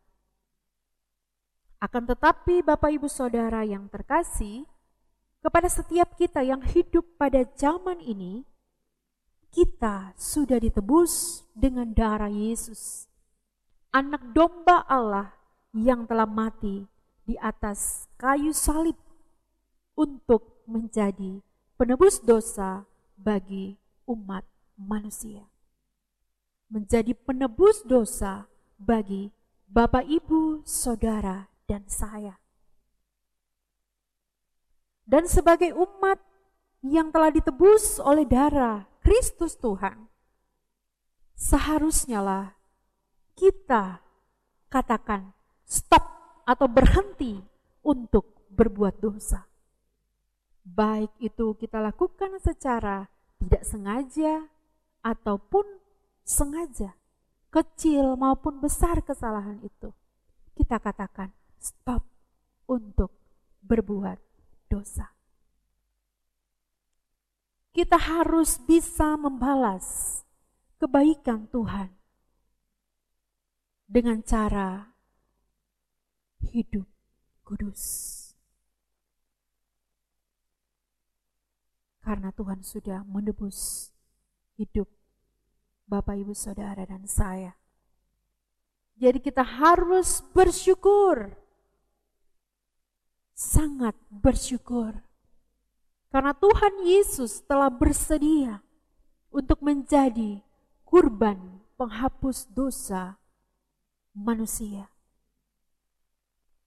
[1.82, 4.64] Akan tetapi Bapak Ibu Saudara yang terkasih,
[5.42, 8.46] kepada setiap kita yang hidup pada zaman ini,
[9.50, 13.10] kita sudah ditebus dengan darah Yesus,
[13.92, 15.36] anak domba Allah
[15.76, 16.88] yang telah mati
[17.28, 18.96] di atas kayu salib
[19.92, 21.44] untuk menjadi
[21.76, 22.88] penebus dosa
[23.20, 23.76] bagi
[24.08, 24.48] umat
[24.80, 25.44] manusia.
[26.72, 28.48] Menjadi penebus dosa
[28.80, 29.28] bagi
[29.68, 32.40] Bapak, Ibu, Saudara, dan saya.
[35.04, 36.16] Dan sebagai umat
[36.80, 40.08] yang telah ditebus oleh darah Kristus Tuhan,
[41.36, 42.61] seharusnya lah
[43.36, 44.00] kita
[44.68, 45.32] katakan
[45.68, 46.04] stop
[46.44, 47.38] atau berhenti
[47.86, 49.46] untuk berbuat dosa.
[50.62, 53.08] Baik itu kita lakukan secara
[53.42, 54.46] tidak sengaja
[55.02, 55.66] ataupun
[56.22, 56.94] sengaja,
[57.50, 59.90] kecil maupun besar kesalahan itu.
[60.54, 62.06] Kita katakan, stop
[62.70, 63.10] untuk
[63.64, 64.20] berbuat
[64.70, 65.10] dosa.
[67.72, 70.20] Kita harus bisa membalas
[70.76, 72.01] kebaikan Tuhan
[73.92, 74.96] dengan cara
[76.40, 76.88] hidup
[77.44, 77.84] kudus.
[82.00, 83.92] Karena Tuhan sudah menebus
[84.56, 84.88] hidup
[85.84, 87.52] Bapak, Ibu, Saudara, dan saya.
[88.96, 91.36] Jadi kita harus bersyukur
[93.32, 95.02] sangat bersyukur
[96.14, 98.62] karena Tuhan Yesus telah bersedia
[99.32, 100.44] untuk menjadi
[100.84, 103.18] kurban penghapus dosa
[104.16, 104.88] manusia.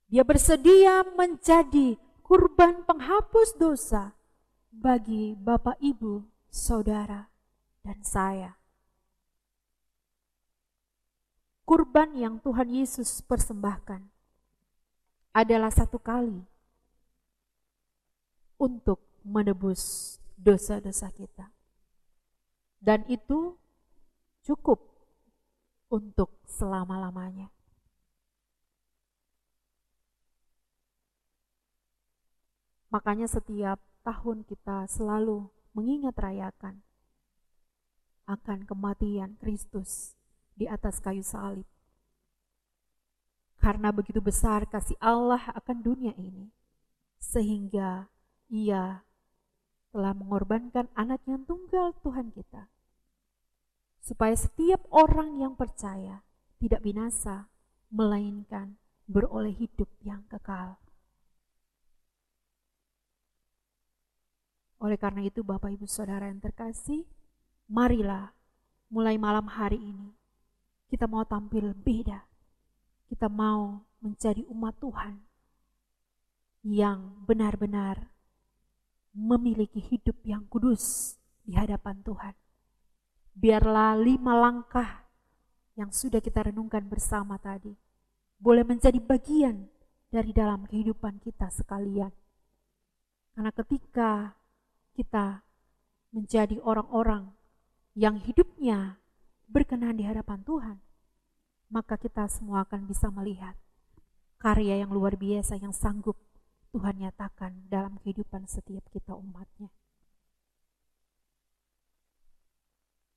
[0.06, 4.14] Dia bersedia menjadi kurban penghapus dosa
[4.70, 7.30] bagi Bapak, Ibu, Saudara,
[7.82, 8.58] dan saya.
[11.66, 14.06] Kurban yang Tuhan Yesus persembahkan
[15.34, 16.46] adalah satu kali
[18.62, 21.50] untuk menebus dosa-dosa kita.
[22.78, 23.58] Dan itu
[24.46, 24.95] cukup
[25.90, 27.54] untuk selama-lamanya.
[32.90, 36.80] Makanya setiap tahun kita selalu mengingat rayakan
[38.26, 40.16] akan kematian Kristus
[40.56, 41.68] di atas kayu salib.
[43.60, 46.54] Karena begitu besar kasih Allah akan dunia ini,
[47.18, 48.08] sehingga
[48.48, 49.02] ia
[49.90, 52.70] telah mengorbankan anak yang tunggal Tuhan kita.
[54.06, 56.22] Supaya setiap orang yang percaya
[56.62, 57.50] tidak binasa,
[57.90, 58.78] melainkan
[59.10, 60.78] beroleh hidup yang kekal.
[64.78, 67.10] Oleh karena itu Bapak Ibu Saudara yang terkasih,
[67.66, 68.38] marilah
[68.94, 70.14] mulai malam hari ini
[70.86, 72.24] kita mau tampil beda.
[73.10, 75.22] Kita mau menjadi umat Tuhan
[76.66, 78.10] yang benar-benar
[79.14, 81.16] memiliki hidup yang kudus
[81.46, 82.45] di hadapan Tuhan.
[83.36, 85.06] Biarlah lima langkah
[85.76, 87.76] yang sudah kita renungkan bersama tadi
[88.40, 89.68] boleh menjadi bagian
[90.08, 92.12] dari dalam kehidupan kita sekalian.
[93.36, 94.40] Karena ketika
[94.96, 95.44] kita
[96.16, 97.36] menjadi orang-orang
[97.92, 99.04] yang hidupnya
[99.52, 100.78] berkenan di hadapan Tuhan,
[101.68, 103.60] maka kita semua akan bisa melihat
[104.40, 106.16] karya yang luar biasa yang sanggup
[106.72, 109.72] Tuhan nyatakan dalam kehidupan setiap kita umatnya.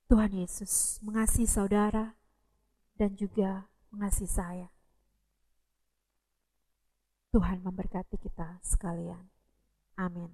[0.09, 2.16] Tuhan Yesus mengasihi saudara
[2.96, 4.72] dan juga mengasihi saya.
[7.28, 9.28] Tuhan memberkati kita sekalian.
[10.00, 10.32] Amin.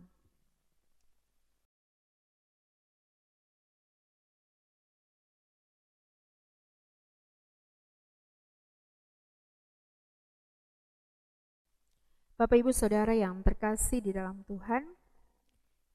[12.38, 14.86] Bapak Ibu Saudara yang terkasih di dalam Tuhan,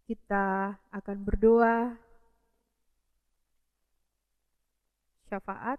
[0.04, 2.09] kita akan berdoa
[5.30, 5.78] syafaat.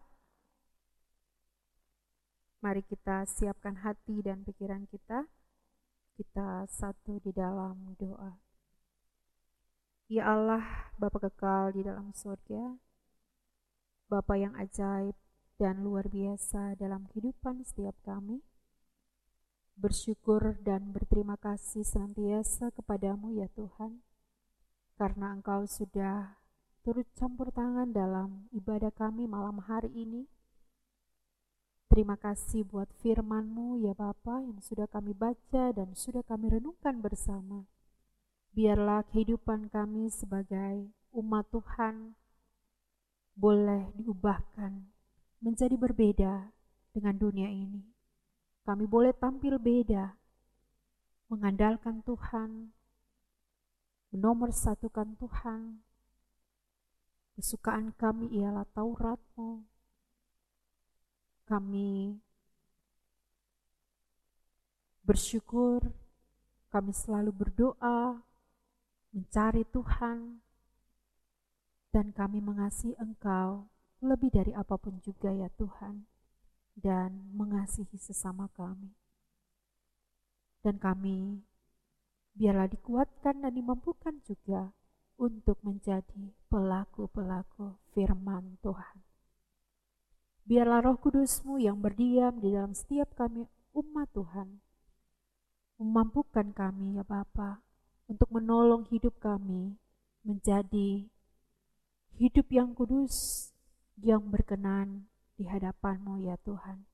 [2.62, 5.26] Mari kita siapkan hati dan pikiran kita.
[6.14, 8.38] Kita satu di dalam doa.
[10.10, 12.82] Ya Allah, Bapa kekal di dalam surga,
[14.10, 15.14] Bapa yang ajaib
[15.54, 18.42] dan luar biasa dalam kehidupan setiap kami.
[19.78, 24.02] Bersyukur dan berterima kasih senantiasa kepadamu ya Tuhan,
[24.98, 26.39] karena Engkau sudah
[26.80, 30.24] turut campur tangan dalam ibadah kami malam hari ini.
[31.92, 37.68] Terima kasih buat firman-Mu ya Bapa yang sudah kami baca dan sudah kami renungkan bersama.
[38.56, 42.14] Biarlah kehidupan kami sebagai umat Tuhan
[43.36, 44.86] boleh diubahkan
[45.42, 46.48] menjadi berbeda
[46.96, 47.84] dengan dunia ini.
[48.64, 50.14] Kami boleh tampil beda,
[51.28, 52.72] mengandalkan Tuhan,
[54.14, 55.89] menomor satukan Tuhan.
[57.40, 59.64] Kesukaan kami ialah Tauratmu.
[61.48, 62.20] Kami
[65.00, 65.88] bersyukur,
[66.68, 68.20] kami selalu berdoa,
[69.16, 70.44] mencari Tuhan,
[71.88, 73.72] dan kami mengasihi Engkau
[74.04, 76.04] lebih dari apa pun juga ya Tuhan,
[76.76, 78.92] dan mengasihi sesama kami.
[80.60, 81.40] Dan kami
[82.36, 84.76] biarlah dikuatkan dan dimampukan juga
[85.20, 89.04] untuk menjadi pelaku-pelaku firman Tuhan.
[90.48, 93.44] Biarlah roh kudusmu yang berdiam di dalam setiap kami
[93.76, 94.64] umat Tuhan,
[95.76, 97.60] memampukan kami ya Bapak
[98.08, 99.76] untuk menolong hidup kami
[100.24, 101.06] menjadi
[102.16, 103.48] hidup yang kudus,
[104.00, 105.06] yang berkenan
[105.36, 106.88] di hadapanmu ya Tuhan.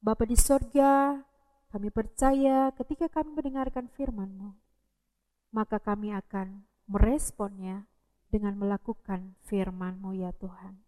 [0.00, 1.24] Bapa di sorga,
[1.72, 4.65] kami percaya ketika kami mendengarkan firman-Mu,
[5.54, 7.86] maka kami akan meresponnya
[8.30, 10.78] dengan melakukan firman-Mu ya Tuhan.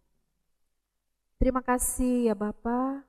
[1.39, 3.07] Terima kasih ya Bapa,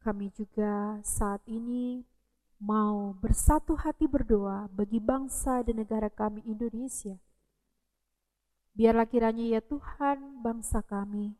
[0.00, 2.00] kami juga saat ini
[2.56, 7.20] mau bersatu hati berdoa bagi bangsa dan negara kami Indonesia.
[8.72, 11.34] Biarlah kiranya ya Tuhan bangsa kami,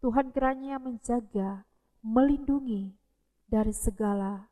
[0.00, 1.66] Tuhan kiranya menjaga,
[2.00, 2.94] melindungi
[3.50, 4.48] dari segala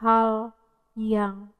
[0.00, 0.56] hal
[0.96, 1.54] yang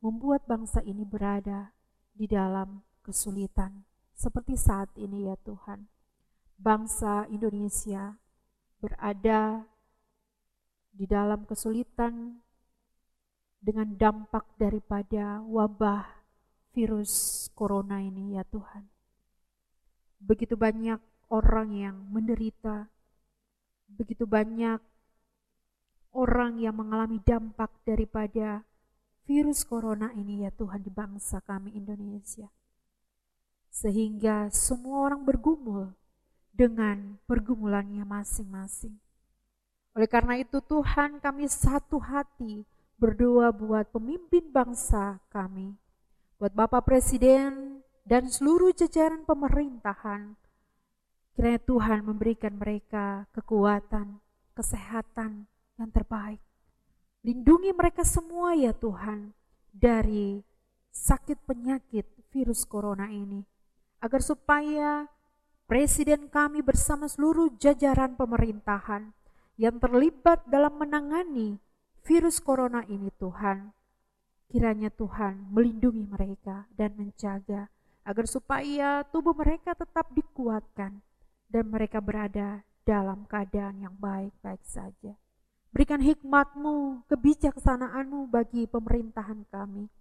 [0.00, 1.75] membuat bangsa ini berada
[2.16, 3.84] di dalam kesulitan.
[4.16, 5.84] Seperti saat ini ya Tuhan,
[6.56, 8.16] bangsa Indonesia
[8.80, 9.68] berada
[10.96, 12.40] di dalam kesulitan
[13.60, 16.08] dengan dampak daripada wabah
[16.72, 18.88] virus corona ini ya Tuhan.
[20.16, 22.88] Begitu banyak orang yang menderita,
[23.92, 24.80] begitu banyak
[26.16, 28.64] orang yang mengalami dampak daripada
[29.26, 32.46] virus corona ini ya Tuhan di bangsa kami Indonesia.
[33.68, 35.92] Sehingga semua orang bergumul
[36.54, 38.96] dengan pergumulannya masing-masing.
[39.92, 42.64] Oleh karena itu Tuhan kami satu hati
[42.96, 45.76] berdoa buat pemimpin bangsa kami,
[46.40, 50.38] buat Bapak Presiden dan seluruh jajaran pemerintahan.
[51.36, 54.16] Kiranya Tuhan memberikan mereka kekuatan,
[54.56, 55.44] kesehatan
[55.76, 56.40] yang terbaik.
[57.26, 59.34] Lindungi mereka semua ya Tuhan
[59.74, 60.38] dari
[60.94, 63.42] sakit penyakit virus corona ini.
[63.98, 65.10] Agar supaya
[65.66, 69.10] Presiden kami bersama seluruh jajaran pemerintahan
[69.58, 71.58] yang terlibat dalam menangani
[72.06, 73.74] virus corona ini Tuhan.
[74.46, 77.66] Kiranya Tuhan melindungi mereka dan menjaga
[78.06, 81.02] agar supaya tubuh mereka tetap dikuatkan
[81.50, 85.18] dan mereka berada dalam keadaan yang baik-baik saja.
[85.76, 89.92] Berikan hikmatmu, kebijaksanaanmu bagi pemerintahan kami,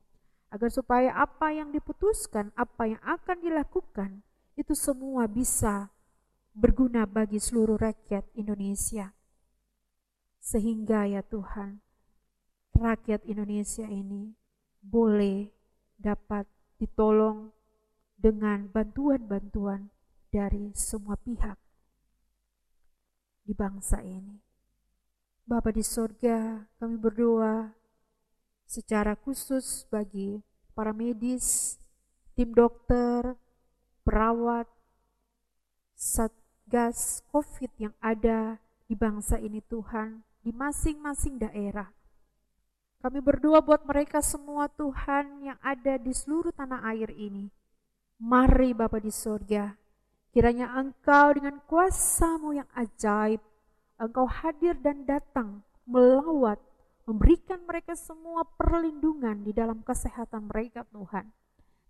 [0.48, 4.24] agar supaya apa yang diputuskan, apa yang akan dilakukan,
[4.56, 5.92] itu semua bisa
[6.56, 9.12] berguna bagi seluruh rakyat Indonesia.
[10.40, 11.84] Sehingga ya Tuhan,
[12.72, 14.32] rakyat Indonesia ini
[14.80, 15.52] boleh
[16.00, 16.48] dapat
[16.80, 17.52] ditolong
[18.16, 19.92] dengan bantuan-bantuan
[20.32, 21.60] dari semua pihak
[23.44, 24.45] di bangsa ini.
[25.46, 27.70] Bapa di sorga, kami berdoa
[28.66, 30.42] secara khusus bagi
[30.74, 31.78] para medis,
[32.34, 33.38] tim dokter,
[34.02, 34.66] perawat,
[35.94, 38.58] satgas COVID yang ada
[38.90, 41.94] di bangsa ini Tuhan, di masing-masing daerah.
[43.06, 47.54] Kami berdoa buat mereka semua Tuhan yang ada di seluruh tanah air ini.
[48.18, 49.78] Mari Bapa di sorga,
[50.34, 53.46] kiranya Engkau dengan kuasamu yang ajaib,
[53.96, 56.60] Engkau hadir dan datang melawat,
[57.08, 61.32] memberikan mereka semua perlindungan di dalam kesehatan mereka Tuhan.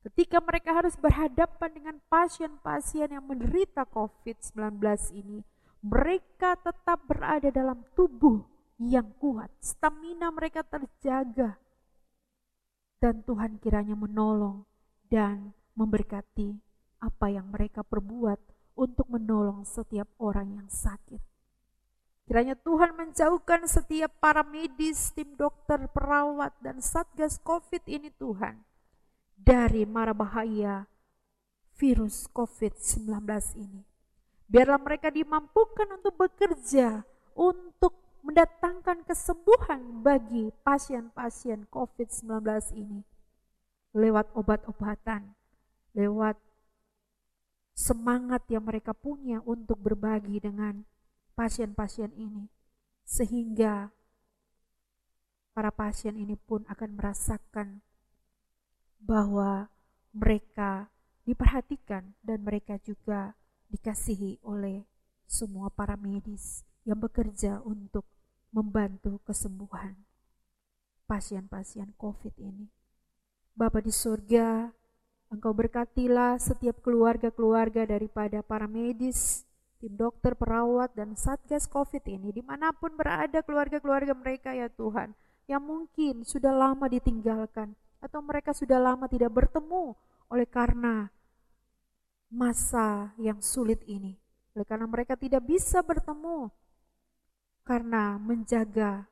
[0.06, 4.78] Ketika mereka harus berhadapan dengan pasien-pasien yang menderita COVID-19
[5.18, 5.42] ini,
[5.82, 8.46] mereka tetap berada dalam tubuh
[8.78, 11.58] yang kuat, stamina mereka terjaga.
[13.02, 14.62] Dan Tuhan kiranya menolong
[15.10, 16.54] dan memberkati
[17.02, 18.38] apa yang mereka perbuat
[18.78, 21.35] untuk menolong setiap orang yang sakit.
[22.26, 28.66] Kiranya Tuhan menjauhkan setiap para medis, tim dokter, perawat, dan satgas COVID ini Tuhan
[29.38, 30.90] dari mara bahaya
[31.78, 33.14] virus COVID-19
[33.62, 33.86] ini.
[34.50, 37.06] Biarlah mereka dimampukan untuk bekerja,
[37.38, 37.94] untuk
[38.26, 42.42] mendatangkan kesembuhan bagi pasien-pasien COVID-19
[42.74, 43.06] ini.
[43.94, 45.38] Lewat obat-obatan,
[45.94, 46.42] lewat
[47.78, 50.82] semangat yang mereka punya untuk berbagi dengan
[51.36, 52.48] pasien-pasien ini,
[53.04, 53.92] sehingga
[55.52, 57.84] para pasien ini pun akan merasakan
[59.00, 59.70] bahwa
[60.16, 60.90] mereka
[61.28, 63.36] diperhatikan dan mereka juga
[63.70, 64.88] dikasihi oleh
[65.28, 68.06] semua para medis yang bekerja untuk
[68.54, 70.00] membantu kesembuhan
[71.10, 72.72] pasien-pasien COVID ini.
[73.56, 74.72] Bapa di surga,
[75.34, 79.44] Engkau berkatilah setiap keluarga-keluarga daripada para medis,
[79.86, 85.14] tim dokter, perawat, dan satgas COVID ini, di mana pun berada keluarga-keluarga mereka ya Tuhan,
[85.46, 89.94] yang mungkin sudah lama ditinggalkan, atau mereka sudah lama tidak bertemu
[90.34, 91.14] oleh karena
[92.34, 94.18] masa yang sulit ini.
[94.58, 96.50] Oleh karena mereka tidak bisa bertemu,
[97.62, 99.06] karena menjaga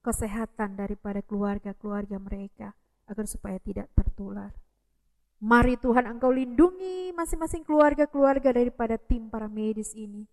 [0.00, 2.72] kesehatan daripada keluarga-keluarga mereka,
[3.04, 4.56] agar supaya tidak tertular.
[5.44, 10.24] Mari Tuhan Engkau lindungi masing-masing keluarga-keluarga daripada tim para medis ini.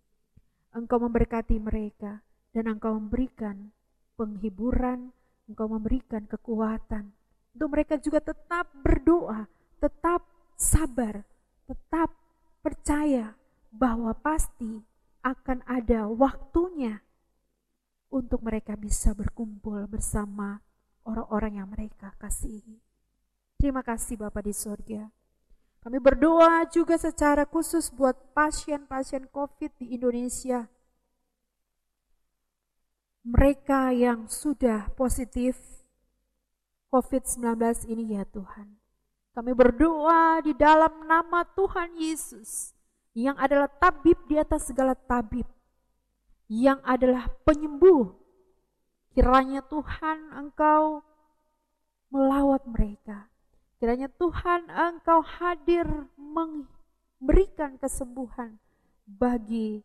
[0.72, 2.24] Engkau memberkati mereka
[2.56, 3.76] dan Engkau memberikan
[4.16, 5.12] penghiburan,
[5.44, 7.12] Engkau memberikan kekuatan
[7.52, 9.52] untuk mereka juga tetap berdoa,
[9.84, 10.24] tetap
[10.56, 11.28] sabar,
[11.68, 12.08] tetap
[12.64, 13.36] percaya
[13.68, 14.80] bahwa pasti
[15.20, 17.04] akan ada waktunya
[18.08, 20.64] untuk mereka bisa berkumpul bersama
[21.04, 22.91] orang-orang yang mereka kasihi.
[23.62, 25.06] Terima kasih Bapak di surga.
[25.86, 30.66] Kami berdoa juga secara khusus buat pasien-pasien COVID di Indonesia.
[33.22, 35.54] Mereka yang sudah positif
[36.90, 38.66] COVID-19 ini ya Tuhan.
[39.30, 42.74] Kami berdoa di dalam nama Tuhan Yesus
[43.14, 45.46] yang adalah tabib di atas segala tabib.
[46.50, 48.10] Yang adalah penyembuh.
[49.14, 51.06] Kiranya Tuhan engkau
[52.10, 53.31] melawat mereka
[53.82, 55.82] Kiranya Tuhan Engkau hadir
[56.14, 58.54] memberikan kesembuhan
[59.02, 59.82] bagi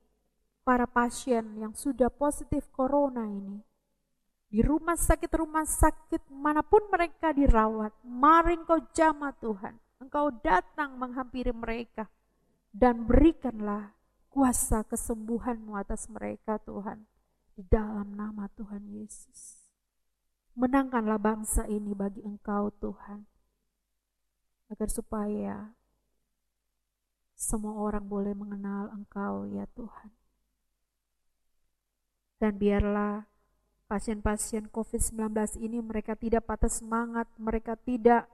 [0.61, 3.57] para pasien yang sudah positif corona ini.
[4.53, 9.73] Di rumah sakit-rumah sakit mana pun mereka dirawat, mari Engkau jamah Tuhan.
[9.97, 12.05] Engkau datang menghampiri mereka
[12.69, 13.97] dan berikanlah
[14.29, 17.01] kuasa kesembuhan atas mereka Tuhan.
[17.57, 19.65] Di dalam nama Tuhan Yesus.
[20.53, 23.25] Menangkanlah bangsa ini bagi Engkau Tuhan
[24.67, 25.55] agar supaya
[27.37, 30.09] semua orang boleh mengenal Engkau ya Tuhan.
[32.37, 33.25] Dan biarlah
[33.85, 38.29] pasien-pasien COVID-19 ini mereka tidak patah semangat, mereka tidak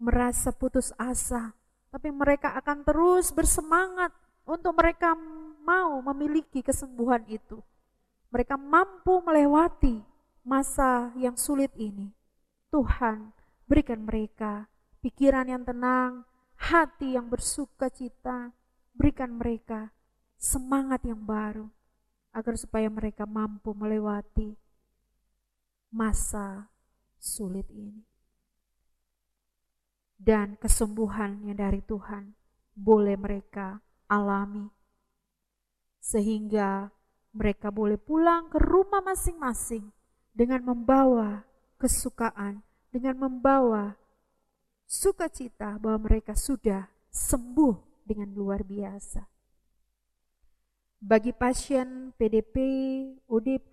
[0.00, 1.52] merasa putus asa,
[1.92, 4.12] tapi mereka akan terus bersemangat
[4.48, 5.14] untuk mereka
[5.62, 7.60] mau memiliki kesembuhan itu.
[8.32, 10.00] Mereka mampu melewati
[10.40, 12.08] masa yang sulit ini.
[12.72, 13.34] Tuhan,
[13.66, 14.70] berikan mereka
[15.00, 16.24] pikiran yang tenang,
[16.56, 18.52] hati yang bersuka cita,
[18.92, 19.92] berikan mereka
[20.40, 21.68] semangat yang baru
[22.32, 24.56] agar supaya mereka mampu melewati
[25.90, 26.70] masa
[27.18, 28.06] sulit ini.
[30.20, 32.36] Dan kesembuhan yang dari Tuhan
[32.76, 34.68] boleh mereka alami
[36.00, 36.88] sehingga
[37.30, 39.92] mereka boleh pulang ke rumah masing-masing
[40.32, 41.44] dengan membawa
[41.76, 43.99] kesukaan, dengan membawa
[44.90, 49.22] sukacita bahwa mereka sudah sembuh dengan luar biasa.
[50.98, 52.56] Bagi pasien PDP,
[53.30, 53.72] ODP,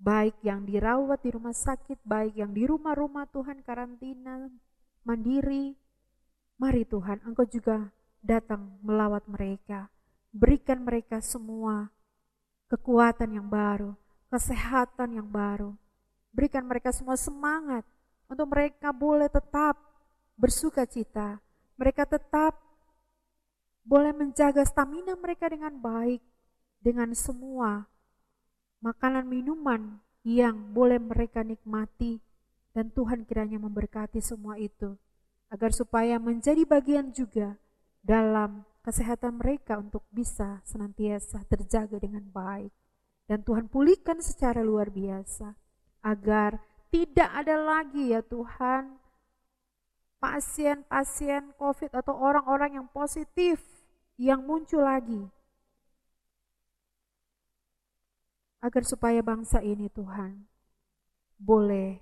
[0.00, 4.48] baik yang dirawat di rumah sakit, baik yang di rumah-rumah Tuhan karantina,
[5.04, 5.76] mandiri,
[6.56, 7.92] mari Tuhan Engkau juga
[8.24, 9.92] datang melawat mereka.
[10.32, 11.92] Berikan mereka semua
[12.72, 13.92] kekuatan yang baru,
[14.32, 15.76] kesehatan yang baru.
[16.34, 17.86] Berikan mereka semua semangat
[18.26, 19.78] untuk mereka boleh tetap
[20.36, 21.38] bersuka cita.
[21.76, 22.56] Mereka tetap
[23.86, 26.18] boleh menjaga stamina mereka dengan baik,
[26.82, 27.86] dengan semua
[28.82, 32.18] makanan minuman yang boleh mereka nikmati,
[32.74, 34.98] dan Tuhan kiranya memberkati semua itu,
[35.48, 37.56] agar supaya menjadi bagian juga
[38.02, 42.70] dalam kesehatan mereka untuk bisa senantiasa terjaga dengan baik.
[43.26, 45.54] Dan Tuhan pulihkan secara luar biasa,
[46.06, 46.62] agar
[46.96, 48.96] tidak ada lagi ya Tuhan
[50.16, 53.60] pasien-pasien COVID atau orang-orang yang positif
[54.16, 55.28] yang muncul lagi.
[58.64, 60.48] Agar supaya bangsa ini Tuhan
[61.36, 62.00] boleh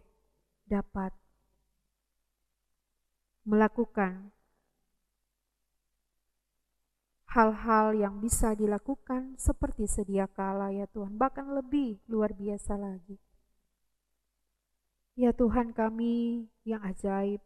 [0.71, 1.11] dapat
[3.43, 4.31] melakukan
[7.35, 13.24] hal-hal yang bisa dilakukan seperti sedia kala ya Tuhan, bahkan lebih luar biasa lagi.
[15.15, 17.39] Ya Tuhan kami yang ajaib,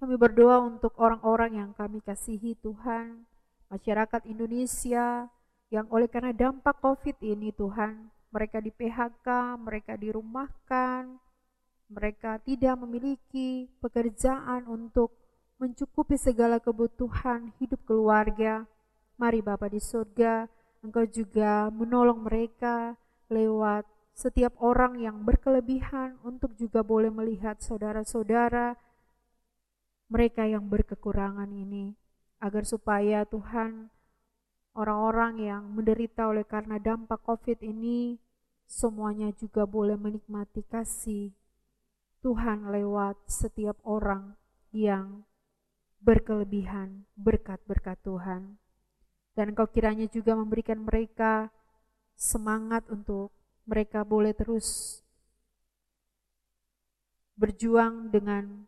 [0.00, 3.28] kami berdoa untuk orang-orang yang kami kasihi Tuhan,
[3.68, 5.28] masyarakat Indonesia
[5.68, 11.20] yang oleh karena dampak COVID ini Tuhan, mereka di PHK, mereka dirumahkan,
[11.92, 15.12] mereka tidak memiliki pekerjaan untuk
[15.60, 18.64] mencukupi segala kebutuhan hidup keluarga.
[19.20, 20.48] Mari Bapa di surga,
[20.80, 22.96] Engkau juga menolong mereka
[23.28, 23.84] lewat
[24.20, 28.76] setiap orang yang berkelebihan untuk juga boleh melihat saudara-saudara
[30.12, 31.96] mereka yang berkekurangan ini,
[32.36, 33.88] agar supaya Tuhan
[34.76, 38.20] orang-orang yang menderita oleh karena dampak COVID ini
[38.68, 41.32] semuanya juga boleh menikmati kasih
[42.20, 44.36] Tuhan lewat setiap orang
[44.68, 45.24] yang
[46.04, 48.60] berkelebihan berkat-berkat Tuhan.
[49.32, 51.48] Dan engkau kiranya juga memberikan mereka
[52.20, 53.32] semangat untuk
[53.70, 54.98] mereka boleh terus
[57.38, 58.66] berjuang dengan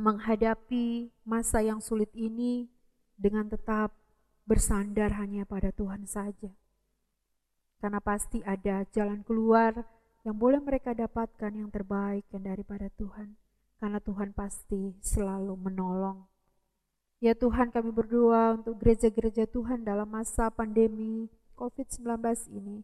[0.00, 2.72] menghadapi masa yang sulit ini
[3.20, 3.92] dengan tetap
[4.48, 6.48] bersandar hanya pada Tuhan saja.
[7.78, 9.84] Karena pasti ada jalan keluar
[10.24, 13.36] yang boleh mereka dapatkan yang terbaik yang daripada Tuhan.
[13.78, 16.26] Karena Tuhan pasti selalu menolong.
[17.22, 22.06] Ya Tuhan kami berdoa untuk gereja-gereja Tuhan dalam masa pandemi COVID-19
[22.54, 22.82] ini.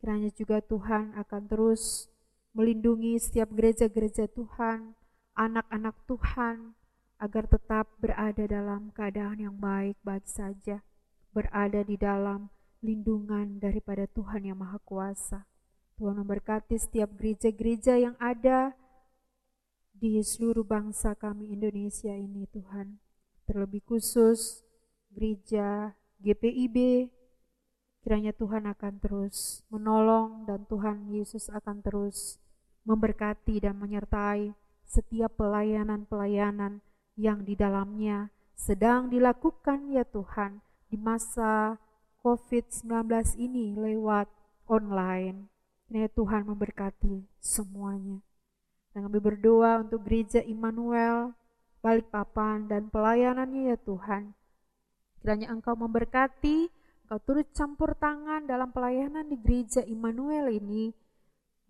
[0.00, 2.12] Kiranya juga Tuhan akan terus
[2.56, 4.96] melindungi setiap gereja-gereja Tuhan
[5.36, 6.72] anak-anak Tuhan
[7.20, 10.84] agar tetap berada dalam keadaan yang baik-baik saja,
[11.32, 12.48] berada di dalam
[12.80, 15.48] lindungan daripada Tuhan yang Maha Kuasa.
[15.96, 18.76] Tuhan memberkati setiap gereja-gereja yang ada
[19.96, 23.00] di seluruh bangsa kami Indonesia ini Tuhan.
[23.48, 24.60] Terlebih khusus
[25.08, 27.08] gereja GPIB,
[28.06, 32.38] kiranya Tuhan akan terus menolong dan Tuhan Yesus akan terus
[32.86, 34.54] memberkati dan menyertai
[34.86, 36.78] setiap pelayanan-pelayanan
[37.18, 41.82] yang di dalamnya sedang dilakukan ya Tuhan di masa
[42.22, 43.10] COVID-19
[43.42, 44.30] ini lewat
[44.70, 45.50] online.
[45.90, 48.22] Ya Tuhan memberkati semuanya.
[48.94, 51.34] Dan kami berdoa untuk gereja Immanuel,
[51.82, 54.34] Balikpapan dan pelayanannya ya Tuhan.
[55.22, 56.70] Kiranya Engkau memberkati,
[57.06, 60.90] Engkau turut campur tangan dalam pelayanan di gereja Immanuel ini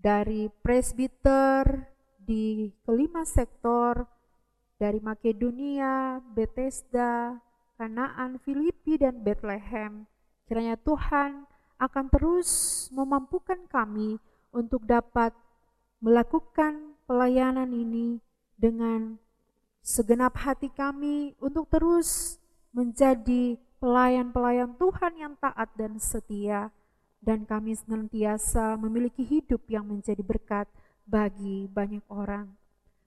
[0.00, 4.08] dari presbiter, di kelima sektor
[4.80, 7.36] dari Makedonia, Bethesda,
[7.76, 10.08] Kanaan, Filipi, dan Bethlehem.
[10.48, 11.44] Kiranya Tuhan
[11.84, 14.16] akan terus memampukan kami
[14.56, 15.36] untuk dapat
[16.00, 18.24] melakukan pelayanan ini
[18.56, 19.20] dengan
[19.84, 22.40] segenap hati kami untuk terus
[22.72, 26.72] menjadi pelayan-pelayan Tuhan yang taat dan setia
[27.20, 30.70] dan kami senantiasa memiliki hidup yang menjadi berkat
[31.06, 32.50] bagi banyak orang.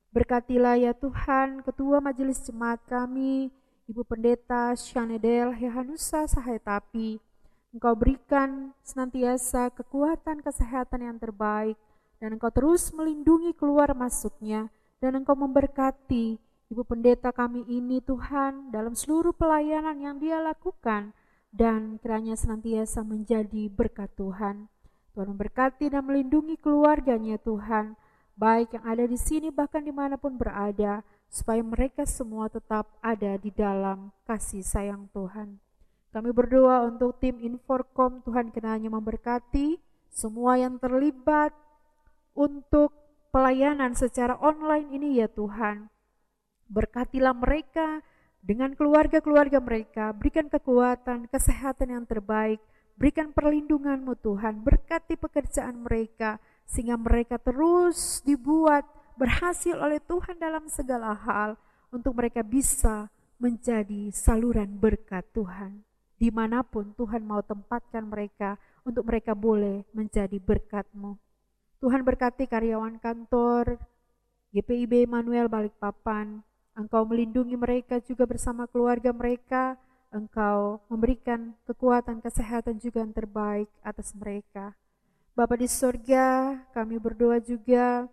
[0.10, 3.54] Berkatilah ya Tuhan Ketua Majelis Jemaat kami,
[3.86, 7.22] Ibu Pendeta Shanedel Hehanusa Sahetapi.
[7.70, 11.78] Engkau berikan senantiasa kekuatan kesehatan yang terbaik
[12.18, 18.94] dan Engkau terus melindungi keluar masuknya dan Engkau memberkati Ibu Pendeta kami ini Tuhan dalam
[18.94, 21.18] seluruh pelayanan yang dia lakukan
[21.50, 24.70] dan kiranya senantiasa menjadi berkat Tuhan.
[25.18, 27.98] Tuhan memberkati dan melindungi keluarganya Tuhan,
[28.38, 33.34] baik yang ada di sini bahkan di mana pun berada, supaya mereka semua tetap ada
[33.42, 35.58] di dalam kasih sayang Tuhan.
[36.14, 39.82] Kami berdoa untuk tim Inforkom, Tuhan kenanya memberkati
[40.14, 41.50] semua yang terlibat
[42.38, 42.94] untuk
[43.34, 45.90] pelayanan secara online ini ya Tuhan.
[46.70, 48.06] Berkatilah mereka
[48.40, 52.62] dengan keluarga-keluarga mereka, berikan kekuatan, kesehatan yang terbaik,
[53.00, 56.36] Berikan perlindunganmu Tuhan, berkati pekerjaan mereka,
[56.68, 58.84] sehingga mereka terus dibuat
[59.16, 61.56] berhasil oleh Tuhan dalam segala hal,
[61.96, 63.08] untuk mereka bisa
[63.40, 65.80] menjadi saluran berkat Tuhan.
[66.20, 71.16] Di mana pun Tuhan mau tempatkan mereka, untuk mereka boleh menjadi berkatmu.
[71.80, 73.80] Tuhan berkati karyawan kantor,
[74.52, 76.44] GPIB Manuel Balikpapan,
[76.80, 79.76] Engkau melindungi mereka juga bersama keluarga mereka,
[80.16, 84.80] Engkau memberikan kekuatan kesehatan juga yang terbaik atas mereka.
[85.36, 88.08] Bapa di surga, kami berdoa juga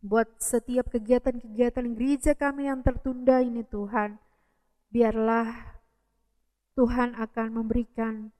[0.00, 4.16] buat setiap kegiatan-kegiatan gereja kami yang tertunda ini Tuhan.
[4.88, 5.52] Biarlah
[6.80, 8.32] Tuhan akan memberikan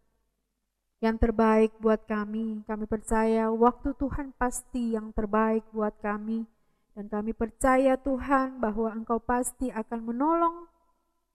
[1.04, 2.64] yang terbaik buat kami.
[2.64, 6.48] Kami percaya waktu Tuhan pasti yang terbaik buat kami.
[6.94, 10.56] Dan kami percaya Tuhan bahwa Engkau pasti akan menolong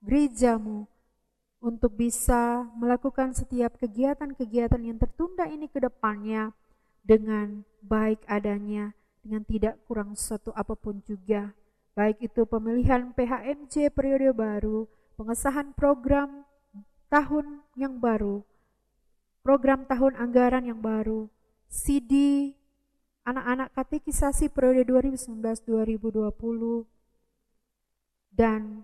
[0.04, 0.86] gerejamu
[1.64, 6.54] untuk bisa melakukan setiap kegiatan-kegiatan yang tertunda ini ke depannya
[7.02, 8.94] dengan baik adanya
[9.26, 11.58] dengan tidak kurang satu apa pun juga.
[11.98, 14.86] Baik itu pemilihan PHMJ periode baru,
[15.18, 16.46] pengesahan program
[17.10, 18.46] tahun yang baru,
[19.42, 21.32] program tahun anggaran yang baru,
[21.66, 22.52] CD
[23.26, 26.86] anak-anak katekisasi periode 2019-2020,
[28.36, 28.84] dan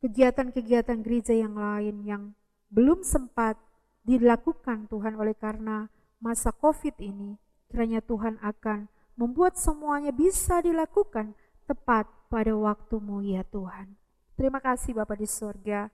[0.00, 2.32] kegiatan-kegiatan gereja yang lain yang
[2.70, 3.58] belum sempat
[4.04, 5.88] dilakukan Tuhan oleh karena
[6.20, 7.36] masa COVID ini.
[7.68, 8.86] Kiranya Tuhan akan
[9.18, 11.34] membuat semuanya bisa dilakukan
[11.66, 13.96] tepat pada waktumu ya Tuhan.
[14.38, 15.90] Terima kasih Bapak di sorga.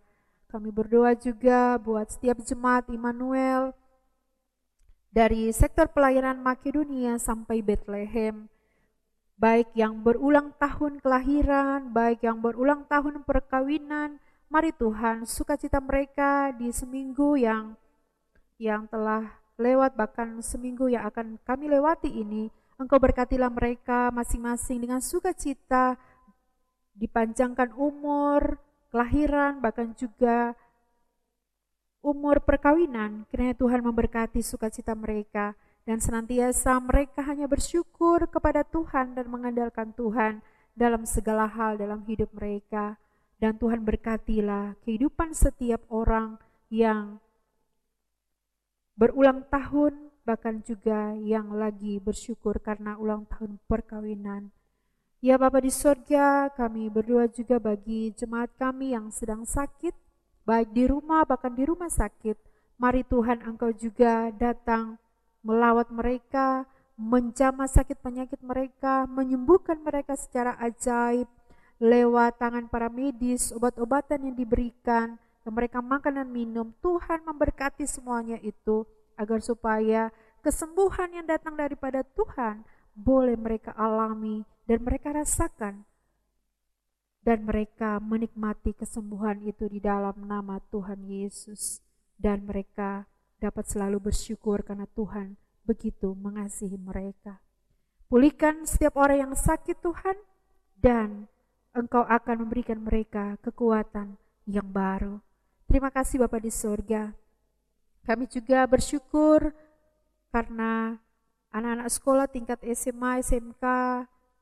[0.51, 3.71] Kami berdoa juga buat setiap jemaat Immanuel
[5.11, 8.47] dari sektor pelayanan Makedonia sampai Bethlehem.
[9.35, 16.71] Baik yang berulang tahun kelahiran, baik yang berulang tahun perkawinan, mari Tuhan sukacita mereka di
[16.71, 17.75] seminggu yang
[18.61, 25.05] yang telah lewat bahkan seminggu yang akan kami lewati ini, Engkau berkatilah mereka masing-masing dengan
[25.05, 26.01] sukacita,
[26.97, 28.57] dipanjangkan umur,
[28.89, 30.57] kelahiran, bahkan juga
[32.01, 33.29] umur perkawinan.
[33.29, 40.45] Kiranya Tuhan memberkati sukacita mereka dan senantiasa mereka hanya bersyukur kepada Tuhan dan mengandalkan Tuhan
[40.77, 42.97] dalam segala hal dalam hidup mereka.
[43.41, 46.37] Dan Tuhan berkatilah kehidupan setiap orang
[46.69, 47.17] yang
[49.01, 54.53] berulang tahun, bahkan juga yang lagi bersyukur karena ulang tahun perkawinan.
[55.25, 59.93] Ya Bapa di sorga, kami berdoa juga bagi jemaat kami yang sedang sakit,
[60.51, 62.35] baik di rumah bahkan di rumah sakit.
[62.75, 64.99] Mari Tuhan Engkau juga datang
[65.47, 66.67] melawat mereka,
[66.99, 71.31] menjamah sakit penyakit mereka, menyembuhkan mereka secara ajaib
[71.79, 76.75] lewat tangan para medis, obat-obatan yang diberikan, yang mereka makan dan minum.
[76.83, 78.83] Tuhan memberkati semuanya itu
[79.15, 80.11] agar supaya
[80.43, 82.67] kesembuhan yang datang daripada Tuhan
[82.99, 85.87] boleh mereka alami dan mereka rasakan
[87.31, 91.79] dan mereka menikmati kesembuhan itu di dalam nama Tuhan Yesus
[92.19, 93.07] dan mereka
[93.39, 97.39] dapat selalu bersyukur karena Tuhan begitu mengasihi mereka.
[98.11, 100.19] Pulihkan setiap orang yang sakit Tuhan
[100.75, 101.31] dan
[101.71, 104.19] Engkau akan memberikan mereka kekuatan
[104.51, 105.23] yang baru.
[105.71, 107.15] Terima kasih Bapak di surga.
[108.11, 109.55] Kami juga bersyukur
[110.35, 110.99] karena
[111.55, 113.63] anak-anak sekolah tingkat SMA, SMK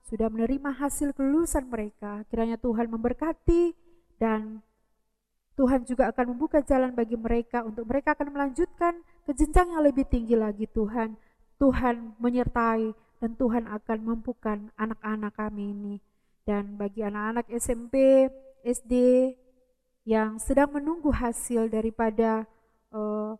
[0.08, 2.24] sudah menerima hasil kelulusan mereka.
[2.32, 3.76] Kiranya Tuhan memberkati
[4.16, 4.64] dan
[5.52, 10.08] Tuhan juga akan membuka jalan bagi mereka untuk mereka akan melanjutkan ke jenjang yang lebih
[10.08, 11.20] tinggi lagi Tuhan.
[11.60, 15.94] Tuhan menyertai dan Tuhan akan mampukan anak-anak kami ini.
[16.48, 18.30] Dan bagi anak-anak SMP,
[18.64, 18.94] SD
[20.08, 22.48] yang sedang menunggu hasil daripada
[22.94, 23.36] uh,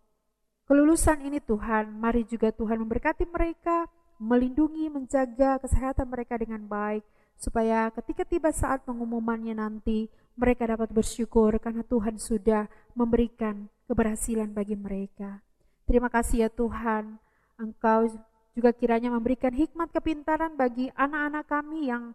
[0.69, 3.89] kelulusan ini Tuhan, mari juga Tuhan memberkati mereka,
[4.19, 7.07] melindungi, menjaga kesehatan mereka dengan baik,
[7.39, 14.79] supaya ketika tiba saat pengumumannya nanti, mereka dapat bersyukur karena Tuhan sudah memberikan keberhasilan bagi
[14.79, 15.43] mereka.
[15.87, 17.16] Terima kasih ya Tuhan,
[17.59, 18.07] Engkau
[18.55, 22.14] juga kiranya memberikan hikmat kepintaran bagi anak-anak kami yang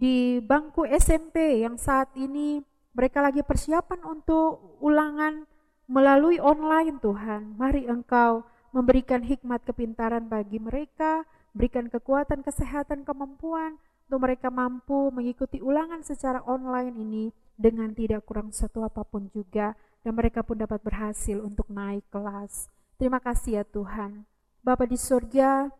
[0.00, 2.64] di bangku SMP yang saat ini
[2.96, 5.44] mereka lagi persiapan untuk ulangan
[5.84, 7.54] melalui online Tuhan.
[7.60, 13.78] Mari Engkau memberikan hikmat kepintaran bagi mereka, berikan kekuatan, kesehatan, kemampuan
[14.10, 19.74] untuk mereka mampu mengikuti ulangan secara online ini dengan tidak kurang satu apa pun juga
[20.00, 22.66] dan mereka pun dapat berhasil untuk naik kelas.
[22.96, 24.24] Terima kasih ya Tuhan.
[24.60, 25.72] Bapa di surga,